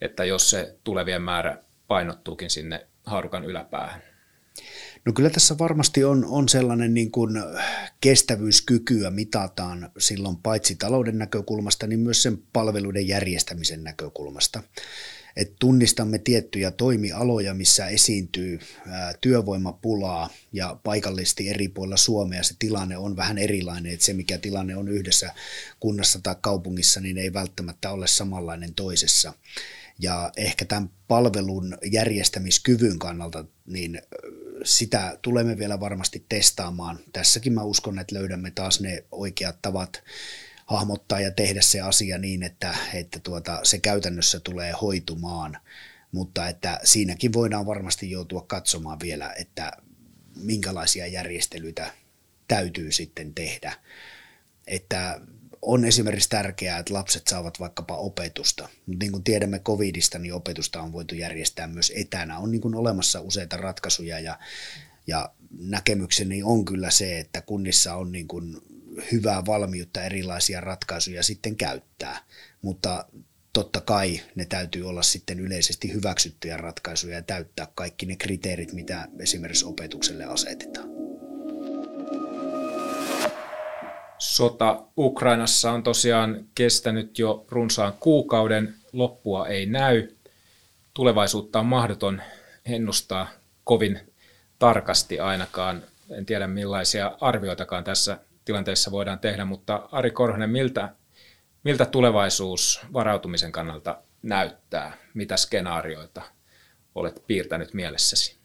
että 0.00 0.24
jos 0.24 0.50
se 0.50 0.76
tulevien 0.84 1.22
määrä 1.22 1.58
painottuukin 1.88 2.50
sinne 2.50 2.86
haarukan 3.06 3.44
yläpäähän? 3.44 4.11
No 5.04 5.12
kyllä 5.12 5.30
tässä 5.30 5.58
varmasti 5.58 6.04
on, 6.04 6.24
on 6.24 6.48
sellainen 6.48 6.94
niin 6.94 7.10
kuin 7.10 7.42
kestävyyskykyä 8.00 9.10
mitataan 9.10 9.90
silloin 9.98 10.36
paitsi 10.36 10.76
talouden 10.76 11.18
näkökulmasta, 11.18 11.86
niin 11.86 12.00
myös 12.00 12.22
sen 12.22 12.38
palveluiden 12.52 13.08
järjestämisen 13.08 13.84
näkökulmasta. 13.84 14.62
Et 15.36 15.52
tunnistamme 15.58 16.18
tiettyjä 16.18 16.70
toimialoja, 16.70 17.54
missä 17.54 17.86
esiintyy 17.86 18.58
ää, 18.86 19.14
työvoimapulaa 19.20 20.30
ja 20.52 20.76
paikallisesti 20.82 21.48
eri 21.48 21.68
puolilla 21.68 21.96
Suomea 21.96 22.42
se 22.42 22.54
tilanne 22.58 22.96
on 22.96 23.16
vähän 23.16 23.38
erilainen. 23.38 23.92
Et 23.92 24.00
se, 24.00 24.12
mikä 24.12 24.38
tilanne 24.38 24.76
on 24.76 24.88
yhdessä 24.88 25.34
kunnassa 25.80 26.20
tai 26.22 26.36
kaupungissa, 26.40 27.00
niin 27.00 27.18
ei 27.18 27.32
välttämättä 27.32 27.90
ole 27.90 28.06
samanlainen 28.06 28.74
toisessa. 28.74 29.34
Ja 30.02 30.32
ehkä 30.36 30.64
tämän 30.64 30.90
palvelun 31.08 31.78
järjestämiskyvyn 31.92 32.98
kannalta, 32.98 33.44
niin 33.66 34.02
sitä 34.64 35.18
tulemme 35.22 35.58
vielä 35.58 35.80
varmasti 35.80 36.24
testaamaan. 36.28 36.98
Tässäkin 37.12 37.52
mä 37.52 37.62
uskon, 37.62 37.98
että 37.98 38.14
löydämme 38.14 38.50
taas 38.50 38.80
ne 38.80 39.04
oikeat 39.12 39.62
tavat 39.62 40.02
hahmottaa 40.66 41.20
ja 41.20 41.30
tehdä 41.30 41.60
se 41.62 41.80
asia 41.80 42.18
niin, 42.18 42.42
että, 42.42 42.76
että 42.94 43.20
tuota, 43.20 43.60
se 43.62 43.78
käytännössä 43.78 44.40
tulee 44.40 44.72
hoitumaan. 44.72 45.58
Mutta 46.12 46.48
että 46.48 46.80
siinäkin 46.84 47.32
voidaan 47.32 47.66
varmasti 47.66 48.10
joutua 48.10 48.44
katsomaan 48.46 49.00
vielä, 49.00 49.32
että 49.38 49.72
minkälaisia 50.36 51.06
järjestelyitä 51.06 51.92
täytyy 52.48 52.92
sitten 52.92 53.34
tehdä. 53.34 53.72
Että 54.66 55.20
on 55.62 55.84
esimerkiksi 55.84 56.28
tärkeää, 56.28 56.78
että 56.78 56.94
lapset 56.94 57.28
saavat 57.28 57.60
vaikkapa 57.60 57.96
opetusta. 57.96 58.68
Niin 58.86 59.12
kuin 59.12 59.24
tiedämme 59.24 59.58
covidista, 59.58 60.18
niin 60.18 60.34
opetusta 60.34 60.82
on 60.82 60.92
voitu 60.92 61.14
järjestää 61.14 61.66
myös 61.66 61.92
etänä. 61.96 62.38
On 62.38 62.50
niin 62.50 62.60
kuin 62.60 62.74
olemassa 62.74 63.20
useita 63.20 63.56
ratkaisuja 63.56 64.20
ja, 64.20 64.38
ja 65.06 65.30
näkemykseni 65.58 66.42
on 66.42 66.64
kyllä 66.64 66.90
se, 66.90 67.18
että 67.18 67.42
kunnissa 67.42 67.94
on 67.94 68.12
niin 68.12 68.28
kuin 68.28 68.56
hyvää 69.12 69.46
valmiutta 69.46 70.02
erilaisia 70.02 70.60
ratkaisuja 70.60 71.22
sitten 71.22 71.56
käyttää. 71.56 72.24
Mutta 72.62 73.06
totta 73.52 73.80
kai 73.80 74.20
ne 74.34 74.44
täytyy 74.44 74.88
olla 74.88 75.02
sitten 75.02 75.40
yleisesti 75.40 75.92
hyväksyttyjä 75.92 76.56
ratkaisuja 76.56 77.16
ja 77.16 77.22
täyttää 77.22 77.68
kaikki 77.74 78.06
ne 78.06 78.16
kriteerit, 78.16 78.72
mitä 78.72 79.08
esimerkiksi 79.18 79.64
opetukselle 79.64 80.24
asetetaan. 80.24 80.88
Sota 84.42 84.82
Ukrainassa 84.98 85.72
on 85.72 85.82
tosiaan 85.82 86.44
kestänyt 86.54 87.18
jo 87.18 87.46
runsaan 87.48 87.92
kuukauden, 88.00 88.74
loppua 88.92 89.48
ei 89.48 89.66
näy. 89.66 90.08
tulevaisuutta 90.94 91.58
on 91.58 91.66
mahdoton 91.66 92.22
ennustaa 92.64 93.28
kovin 93.64 94.00
tarkasti 94.58 95.20
ainakaan. 95.20 95.82
En 96.10 96.26
tiedä 96.26 96.46
millaisia 96.46 97.16
arvioitakaan 97.20 97.84
tässä 97.84 98.18
tilanteessa 98.44 98.90
voidaan 98.90 99.18
tehdä, 99.18 99.44
mutta 99.44 99.88
Ari 99.92 100.10
Korhonen, 100.10 100.50
miltä, 100.50 100.88
miltä 101.64 101.84
tulevaisuus 101.84 102.80
varautumisen 102.92 103.52
kannalta 103.52 103.98
näyttää? 104.22 104.92
Mitä 105.14 105.36
skenaarioita 105.36 106.22
olet 106.94 107.22
piirtänyt 107.26 107.74
mielessäsi? 107.74 108.36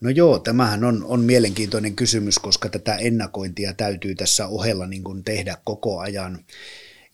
No 0.00 0.10
joo, 0.10 0.38
tämähän 0.38 0.84
on, 0.84 1.04
on 1.04 1.20
mielenkiintoinen 1.20 1.96
kysymys, 1.96 2.38
koska 2.38 2.68
tätä 2.68 2.96
ennakointia 2.96 3.74
täytyy 3.74 4.14
tässä 4.14 4.46
ohella 4.46 4.86
niin 4.86 5.04
kuin 5.04 5.24
tehdä 5.24 5.56
koko 5.64 5.98
ajan. 5.98 6.44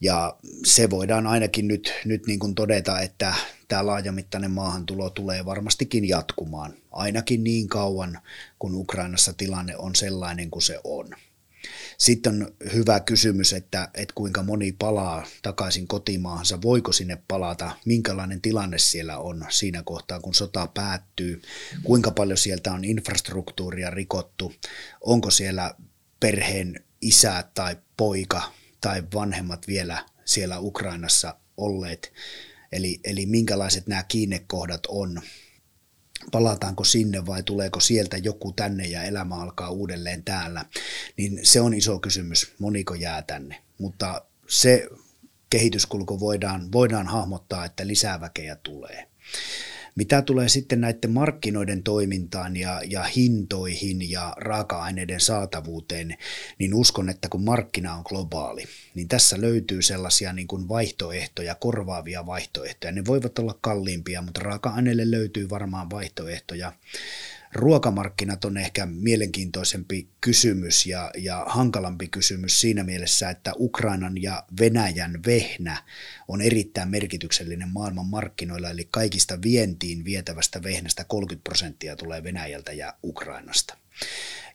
Ja 0.00 0.36
se 0.64 0.90
voidaan 0.90 1.26
ainakin 1.26 1.68
nyt, 1.68 1.92
nyt 2.04 2.26
niin 2.26 2.38
kuin 2.38 2.54
todeta, 2.54 3.00
että 3.00 3.34
tämä 3.68 3.86
laajamittainen 3.86 4.50
maahantulo 4.50 5.10
tulee 5.10 5.44
varmastikin 5.44 6.08
jatkumaan, 6.08 6.74
ainakin 6.92 7.44
niin 7.44 7.68
kauan, 7.68 8.18
kun 8.58 8.74
Ukrainassa 8.74 9.32
tilanne 9.32 9.76
on 9.76 9.94
sellainen 9.94 10.50
kuin 10.50 10.62
se 10.62 10.80
on. 10.84 11.08
Sitten 11.98 12.42
on 12.42 12.54
hyvä 12.74 13.00
kysymys, 13.00 13.52
että, 13.52 13.88
että 13.94 14.12
kuinka 14.14 14.42
moni 14.42 14.72
palaa 14.72 15.26
takaisin 15.42 15.88
kotimaahansa, 15.88 16.62
voiko 16.62 16.92
sinne 16.92 17.18
palata, 17.28 17.76
minkälainen 17.84 18.40
tilanne 18.40 18.78
siellä 18.78 19.18
on 19.18 19.46
siinä 19.48 19.82
kohtaa, 19.82 20.20
kun 20.20 20.34
sota 20.34 20.66
päättyy, 20.66 21.42
kuinka 21.82 22.10
paljon 22.10 22.38
sieltä 22.38 22.72
on 22.72 22.84
infrastruktuuria 22.84 23.90
rikottu, 23.90 24.52
onko 25.00 25.30
siellä 25.30 25.74
perheen 26.20 26.84
isä 27.00 27.44
tai 27.54 27.76
poika 27.96 28.52
tai 28.80 29.02
vanhemmat 29.14 29.66
vielä 29.66 30.04
siellä 30.24 30.58
Ukrainassa 30.58 31.36
olleet, 31.56 32.12
eli, 32.72 33.00
eli 33.04 33.26
minkälaiset 33.26 33.86
nämä 33.86 34.02
kiinnekohdat 34.02 34.86
on, 34.88 35.22
palataanko 36.32 36.84
sinne 36.84 37.26
vai 37.26 37.42
tuleeko 37.42 37.80
sieltä 37.80 38.16
joku 38.16 38.52
tänne 38.52 38.84
ja 38.84 39.02
elämä 39.02 39.34
alkaa 39.34 39.70
uudelleen 39.70 40.24
täällä, 40.24 40.64
niin 41.16 41.40
se 41.42 41.60
on 41.60 41.74
iso 41.74 41.98
kysymys, 41.98 42.52
moniko 42.58 42.94
jää 42.94 43.22
tänne. 43.22 43.62
Mutta 43.78 44.24
se 44.48 44.88
kehityskulku 45.50 46.20
voidaan, 46.20 46.72
voidaan 46.72 47.06
hahmottaa, 47.06 47.64
että 47.64 47.86
lisää 47.86 48.20
väkeä 48.20 48.56
tulee. 48.56 49.08
Mitä 49.96 50.22
tulee 50.22 50.48
sitten 50.48 50.80
näiden 50.80 51.10
markkinoiden 51.10 51.82
toimintaan 51.82 52.56
ja, 52.56 52.80
ja 52.86 53.02
hintoihin 53.02 54.10
ja 54.10 54.34
raaka-aineiden 54.36 55.20
saatavuuteen, 55.20 56.16
niin 56.58 56.74
uskon, 56.74 57.08
että 57.08 57.28
kun 57.28 57.44
markkina 57.44 57.94
on 57.94 58.04
globaali, 58.08 58.64
niin 58.94 59.08
tässä 59.08 59.40
löytyy 59.40 59.82
sellaisia 59.82 60.32
niin 60.32 60.48
kuin 60.48 60.68
vaihtoehtoja, 60.68 61.54
korvaavia 61.54 62.26
vaihtoehtoja. 62.26 62.92
Ne 62.92 63.04
voivat 63.06 63.38
olla 63.38 63.58
kalliimpia, 63.60 64.22
mutta 64.22 64.40
raaka-aineille 64.40 65.10
löytyy 65.10 65.50
varmaan 65.50 65.90
vaihtoehtoja 65.90 66.72
ruokamarkkinat 67.52 68.44
on 68.44 68.56
ehkä 68.56 68.86
mielenkiintoisempi 68.86 70.08
kysymys 70.20 70.86
ja, 70.86 71.10
ja 71.18 71.44
hankalampi 71.48 72.08
kysymys 72.08 72.60
siinä 72.60 72.84
mielessä, 72.84 73.30
että 73.30 73.52
Ukrainan 73.58 74.22
ja 74.22 74.44
Venäjän 74.60 75.20
vehnä 75.26 75.82
on 76.28 76.40
erittäin 76.40 76.88
merkityksellinen 76.88 77.68
maailman 77.68 78.06
markkinoilla, 78.06 78.70
eli 78.70 78.88
kaikista 78.90 79.42
vientiin 79.42 80.04
vietävästä 80.04 80.62
vehnästä 80.62 81.04
30 81.04 81.44
prosenttia 81.44 81.96
tulee 81.96 82.22
Venäjältä 82.22 82.72
ja 82.72 82.94
Ukrainasta. 83.04 83.76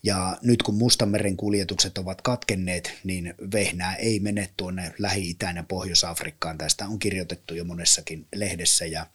Ja 0.04 0.38
nyt 0.42 0.64
kun 0.64 0.76
Mustanmeren 0.76 1.38
kuljetukset 1.38 1.98
ovat 1.98 2.22
katkenneet, 2.22 2.94
niin 3.04 3.34
vehnää 3.54 3.96
ei 3.96 4.20
mene 4.20 4.50
tuonne 4.58 4.94
Lähi-Itään 5.00 5.56
ja 5.56 5.64
Pohjois-Afrikkaan. 5.64 6.58
Tästä 6.58 6.86
on 6.86 7.00
kirjoitettu 7.00 7.54
jo 7.54 7.64
monessakin 7.64 8.28
lehdessä. 8.36 8.86
Ja 8.86 9.06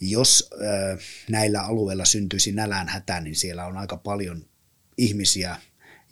jos 0.00 0.50
äh, 0.52 0.98
näillä 1.30 1.62
alueilla 1.62 2.04
syntyisi 2.04 2.52
nälänhätä, 2.52 3.20
niin 3.20 3.36
siellä 3.36 3.66
on 3.66 3.76
aika 3.76 3.96
paljon 3.96 4.46
ihmisiä, 4.98 5.56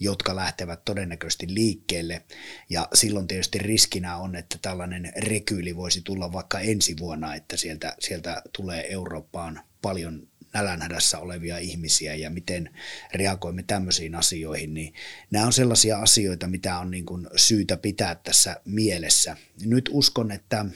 jotka 0.00 0.36
lähtevät 0.36 0.84
todennäköisesti 0.84 1.54
liikkeelle. 1.54 2.22
Ja 2.70 2.88
silloin 2.94 3.26
tietysti 3.26 3.58
riskinä 3.58 4.16
on, 4.16 4.36
että 4.36 4.58
tällainen 4.62 5.12
rekyyli 5.16 5.76
voisi 5.76 6.00
tulla 6.02 6.32
vaikka 6.32 6.60
ensi 6.60 6.96
vuonna, 6.98 7.34
että 7.34 7.56
sieltä, 7.56 7.96
sieltä 8.00 8.42
tulee 8.56 8.92
Eurooppaan 8.92 9.60
paljon 9.82 10.28
nälänhädässä 10.54 11.18
olevia 11.18 11.58
ihmisiä 11.58 12.14
ja 12.14 12.30
miten 12.30 12.70
reagoimme 13.14 13.62
tämmöisiin 13.62 14.14
asioihin, 14.14 14.74
niin 14.74 14.94
nämä 15.30 15.46
on 15.46 15.52
sellaisia 15.52 15.98
asioita, 15.98 16.46
mitä 16.46 16.78
on 16.78 16.90
niin 16.90 17.06
kuin 17.06 17.26
syytä 17.36 17.76
pitää 17.76 18.14
tässä 18.14 18.60
mielessä. 18.64 19.36
Nyt 19.64 19.90
uskon, 19.92 20.30
että 20.30 20.66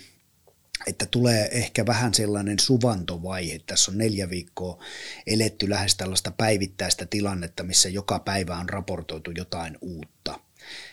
että 0.87 1.07
tulee 1.07 1.49
ehkä 1.53 1.87
vähän 1.87 2.15
sellainen 2.15 2.59
suvantovaihe. 2.59 3.61
Tässä 3.67 3.91
on 3.91 3.99
neljä 3.99 4.31
viikkoa 4.31 4.85
eletty 5.27 5.71
lähes 5.71 5.97
tällaista 5.97 6.31
päivittäistä 6.31 7.07
tilannetta, 7.07 7.63
missä 7.63 7.89
joka 7.89 8.19
päivä 8.19 8.57
on 8.57 8.69
raportoitu 8.69 9.31
jotain 9.31 9.79
uutta. 9.81 10.41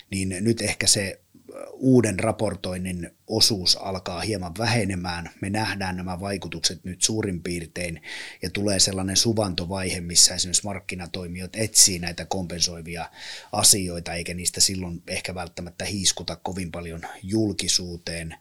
Niin 0.10 0.36
nyt 0.42 0.62
ehkä 0.62 0.88
se 0.88 1.23
uuden 1.72 2.20
raportoinnin 2.20 3.10
osuus 3.28 3.76
alkaa 3.76 4.22
hieman 4.22 4.54
vähenemään. 4.58 5.30
Me 5.42 5.50
nähdään 5.50 5.98
nämä 5.98 6.20
vaikutukset 6.20 6.84
nyt 6.84 7.02
suurin 7.02 7.44
piirtein 7.44 8.02
ja 8.42 8.50
tulee 8.50 8.80
sellainen 8.80 9.18
suvantovaihe, 9.18 10.02
missä 10.02 10.36
esimerkiksi 10.36 10.66
markkinatoimijat 10.66 11.56
etsii 11.56 12.00
näitä 12.00 12.26
kompensoivia 12.26 13.10
asioita, 13.52 14.14
eikä 14.14 14.34
niistä 14.34 14.62
silloin 14.62 15.04
ehkä 15.08 15.36
välttämättä 15.36 15.86
hiiskuta 15.86 16.36
kovin 16.36 16.72
paljon 16.72 17.02
julkisuuteen 17.24 18.36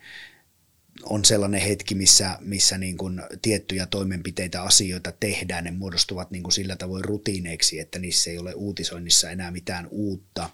on 1.02 1.24
sellainen 1.24 1.60
hetki, 1.60 1.94
missä, 1.94 2.38
missä 2.40 2.78
niin 2.78 2.96
kuin 2.96 3.22
tiettyjä 3.42 3.86
toimenpiteitä, 3.86 4.62
asioita 4.62 5.12
tehdään, 5.20 5.64
ne 5.64 5.70
muodostuvat 5.70 6.30
niin 6.30 6.42
kuin 6.42 6.52
sillä 6.52 6.76
tavoin 6.76 7.04
rutiineiksi, 7.04 7.78
että 7.80 7.98
niissä 7.98 8.30
ei 8.30 8.38
ole 8.38 8.54
uutisoinnissa 8.54 9.30
enää 9.30 9.50
mitään 9.50 9.88
uutta. 9.90 10.50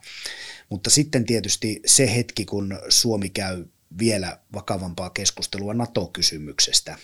Mutta 0.68 0.90
sitten 0.90 1.24
tietysti 1.24 1.80
se 1.86 2.14
hetki, 2.14 2.44
kun 2.44 2.78
Suomi 2.88 3.30
käy 3.30 3.64
vielä 3.98 4.38
vakavampaa 4.52 5.10
keskustelua 5.10 5.74
NATO-kysymyksestä, 5.74 6.98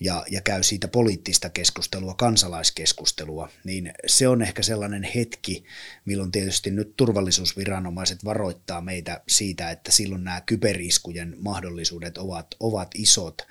ja, 0.00 0.24
ja 0.30 0.40
käy 0.40 0.62
siitä 0.62 0.88
poliittista 0.88 1.50
keskustelua, 1.50 2.14
kansalaiskeskustelua, 2.14 3.48
niin 3.64 3.92
se 4.06 4.28
on 4.28 4.42
ehkä 4.42 4.62
sellainen 4.62 5.02
hetki, 5.02 5.64
milloin 6.04 6.32
tietysti 6.32 6.70
nyt 6.70 6.96
turvallisuusviranomaiset 6.96 8.24
varoittaa 8.24 8.80
meitä 8.80 9.20
siitä, 9.28 9.70
että 9.70 9.92
silloin 9.92 10.24
nämä 10.24 10.40
kyberiskujen 10.40 11.36
mahdollisuudet 11.38 12.18
ovat, 12.18 12.46
ovat 12.60 12.90
isot. 12.94 13.42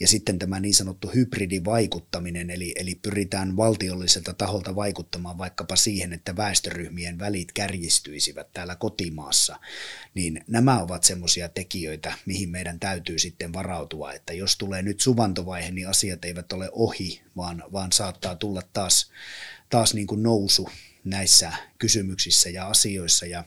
Ja 0.00 0.08
sitten 0.08 0.38
tämä 0.38 0.60
niin 0.60 0.74
sanottu 0.74 1.10
hybridivaikuttaminen, 1.14 2.50
eli, 2.50 2.72
eli 2.76 2.94
pyritään 2.94 3.56
valtiolliselta 3.56 4.34
taholta 4.34 4.76
vaikuttamaan 4.76 5.38
vaikkapa 5.38 5.76
siihen, 5.76 6.12
että 6.12 6.36
väestöryhmien 6.36 7.18
välit 7.18 7.52
kärjistyisivät 7.52 8.52
täällä 8.52 8.76
kotimaassa, 8.76 9.60
niin 10.14 10.44
nämä 10.46 10.82
ovat 10.82 11.04
semmoisia 11.04 11.48
tekijöitä, 11.48 12.14
mihin 12.26 12.48
meidän 12.48 12.80
täytyy 12.80 13.18
sitten 13.18 13.52
varautua, 13.52 14.12
että 14.12 14.32
jos 14.32 14.56
tulee 14.56 14.82
nyt 14.82 15.00
suvantovaihe, 15.00 15.70
niin 15.70 15.88
asiat 16.00 16.24
eivät 16.24 16.52
ole 16.52 16.68
ohi, 16.72 17.22
vaan, 17.36 17.64
vaan 17.72 17.92
saattaa 17.92 18.36
tulla 18.36 18.62
taas, 18.72 19.10
taas 19.70 19.94
niin 19.94 20.06
kuin 20.06 20.22
nousu 20.22 20.68
näissä 21.04 21.52
kysymyksissä 21.78 22.50
ja 22.50 22.66
asioissa. 22.66 23.26
Ja 23.26 23.44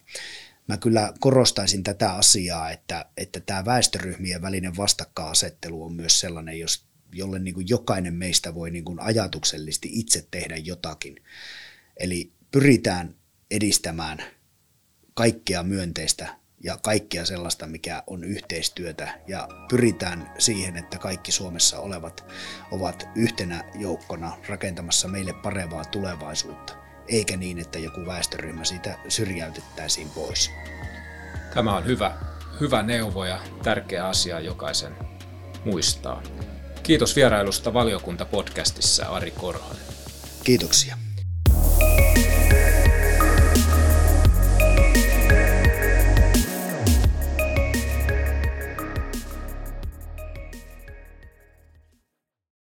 mä 0.68 0.78
kyllä 0.78 1.14
korostaisin 1.20 1.84
tätä 1.84 2.14
asiaa, 2.14 2.72
että, 2.72 3.06
että 3.18 3.39
tämä 3.39 3.66
väestöryhmien 3.66 4.41
välinen 4.41 4.78
vastakkainasettelu 4.78 5.84
on 5.84 5.93
myös 5.93 6.20
sellainen, 6.20 6.60
jos, 6.60 6.86
jolle 7.14 7.39
niin 7.39 7.54
kuin 7.54 7.70
jokainen 7.70 8.14
meistä 8.14 8.56
voi 8.56 8.72
niin 8.72 8.86
kuin 8.86 8.99
ajatuksellisesti 8.99 9.89
itse 9.91 10.28
tehdä 10.32 10.58
jotakin. 10.58 11.16
Eli 11.97 12.32
pyritään 12.51 13.16
edistämään 13.51 14.24
kaikkea 15.14 15.64
myönteistä 15.64 16.42
ja 16.64 16.78
kaikkia 16.82 17.26
sellaista, 17.26 17.68
mikä 17.68 18.03
on 18.07 18.24
yhteistyötä 18.24 19.20
ja 19.28 19.47
pyritään 19.70 20.32
siihen, 20.38 20.78
että 20.78 20.97
kaikki 20.97 21.32
Suomessa 21.32 21.80
olevat 21.80 22.26
ovat 22.72 23.07
yhtenä 23.16 23.64
joukkona 23.80 24.38
rakentamassa 24.47 25.07
meille 25.07 25.34
parempaa 25.34 25.86
tulevaisuutta, 25.86 26.74
eikä 27.07 27.38
niin, 27.38 27.59
että 27.59 27.80
joku 27.80 28.05
väestöryhmä 28.05 28.64
siitä 28.64 28.97
syrjäytettäisiin 29.07 30.09
pois. 30.09 30.51
Tämä 31.53 31.78
on 31.78 31.86
hyvä, 31.86 32.18
hyvä 32.59 32.84
neuvo 32.84 33.26
ja 33.26 33.39
tärkeä 33.64 34.07
asia 34.07 34.39
jokaisen 34.39 34.93
muistaa. 35.66 36.24
Kiitos 36.84 37.16
vierailusta 37.16 37.74
valiokuntapodcastissa 37.74 39.05
Ari 39.05 39.32
Korhonen. 39.32 39.84
Kiitoksia. 40.43 40.97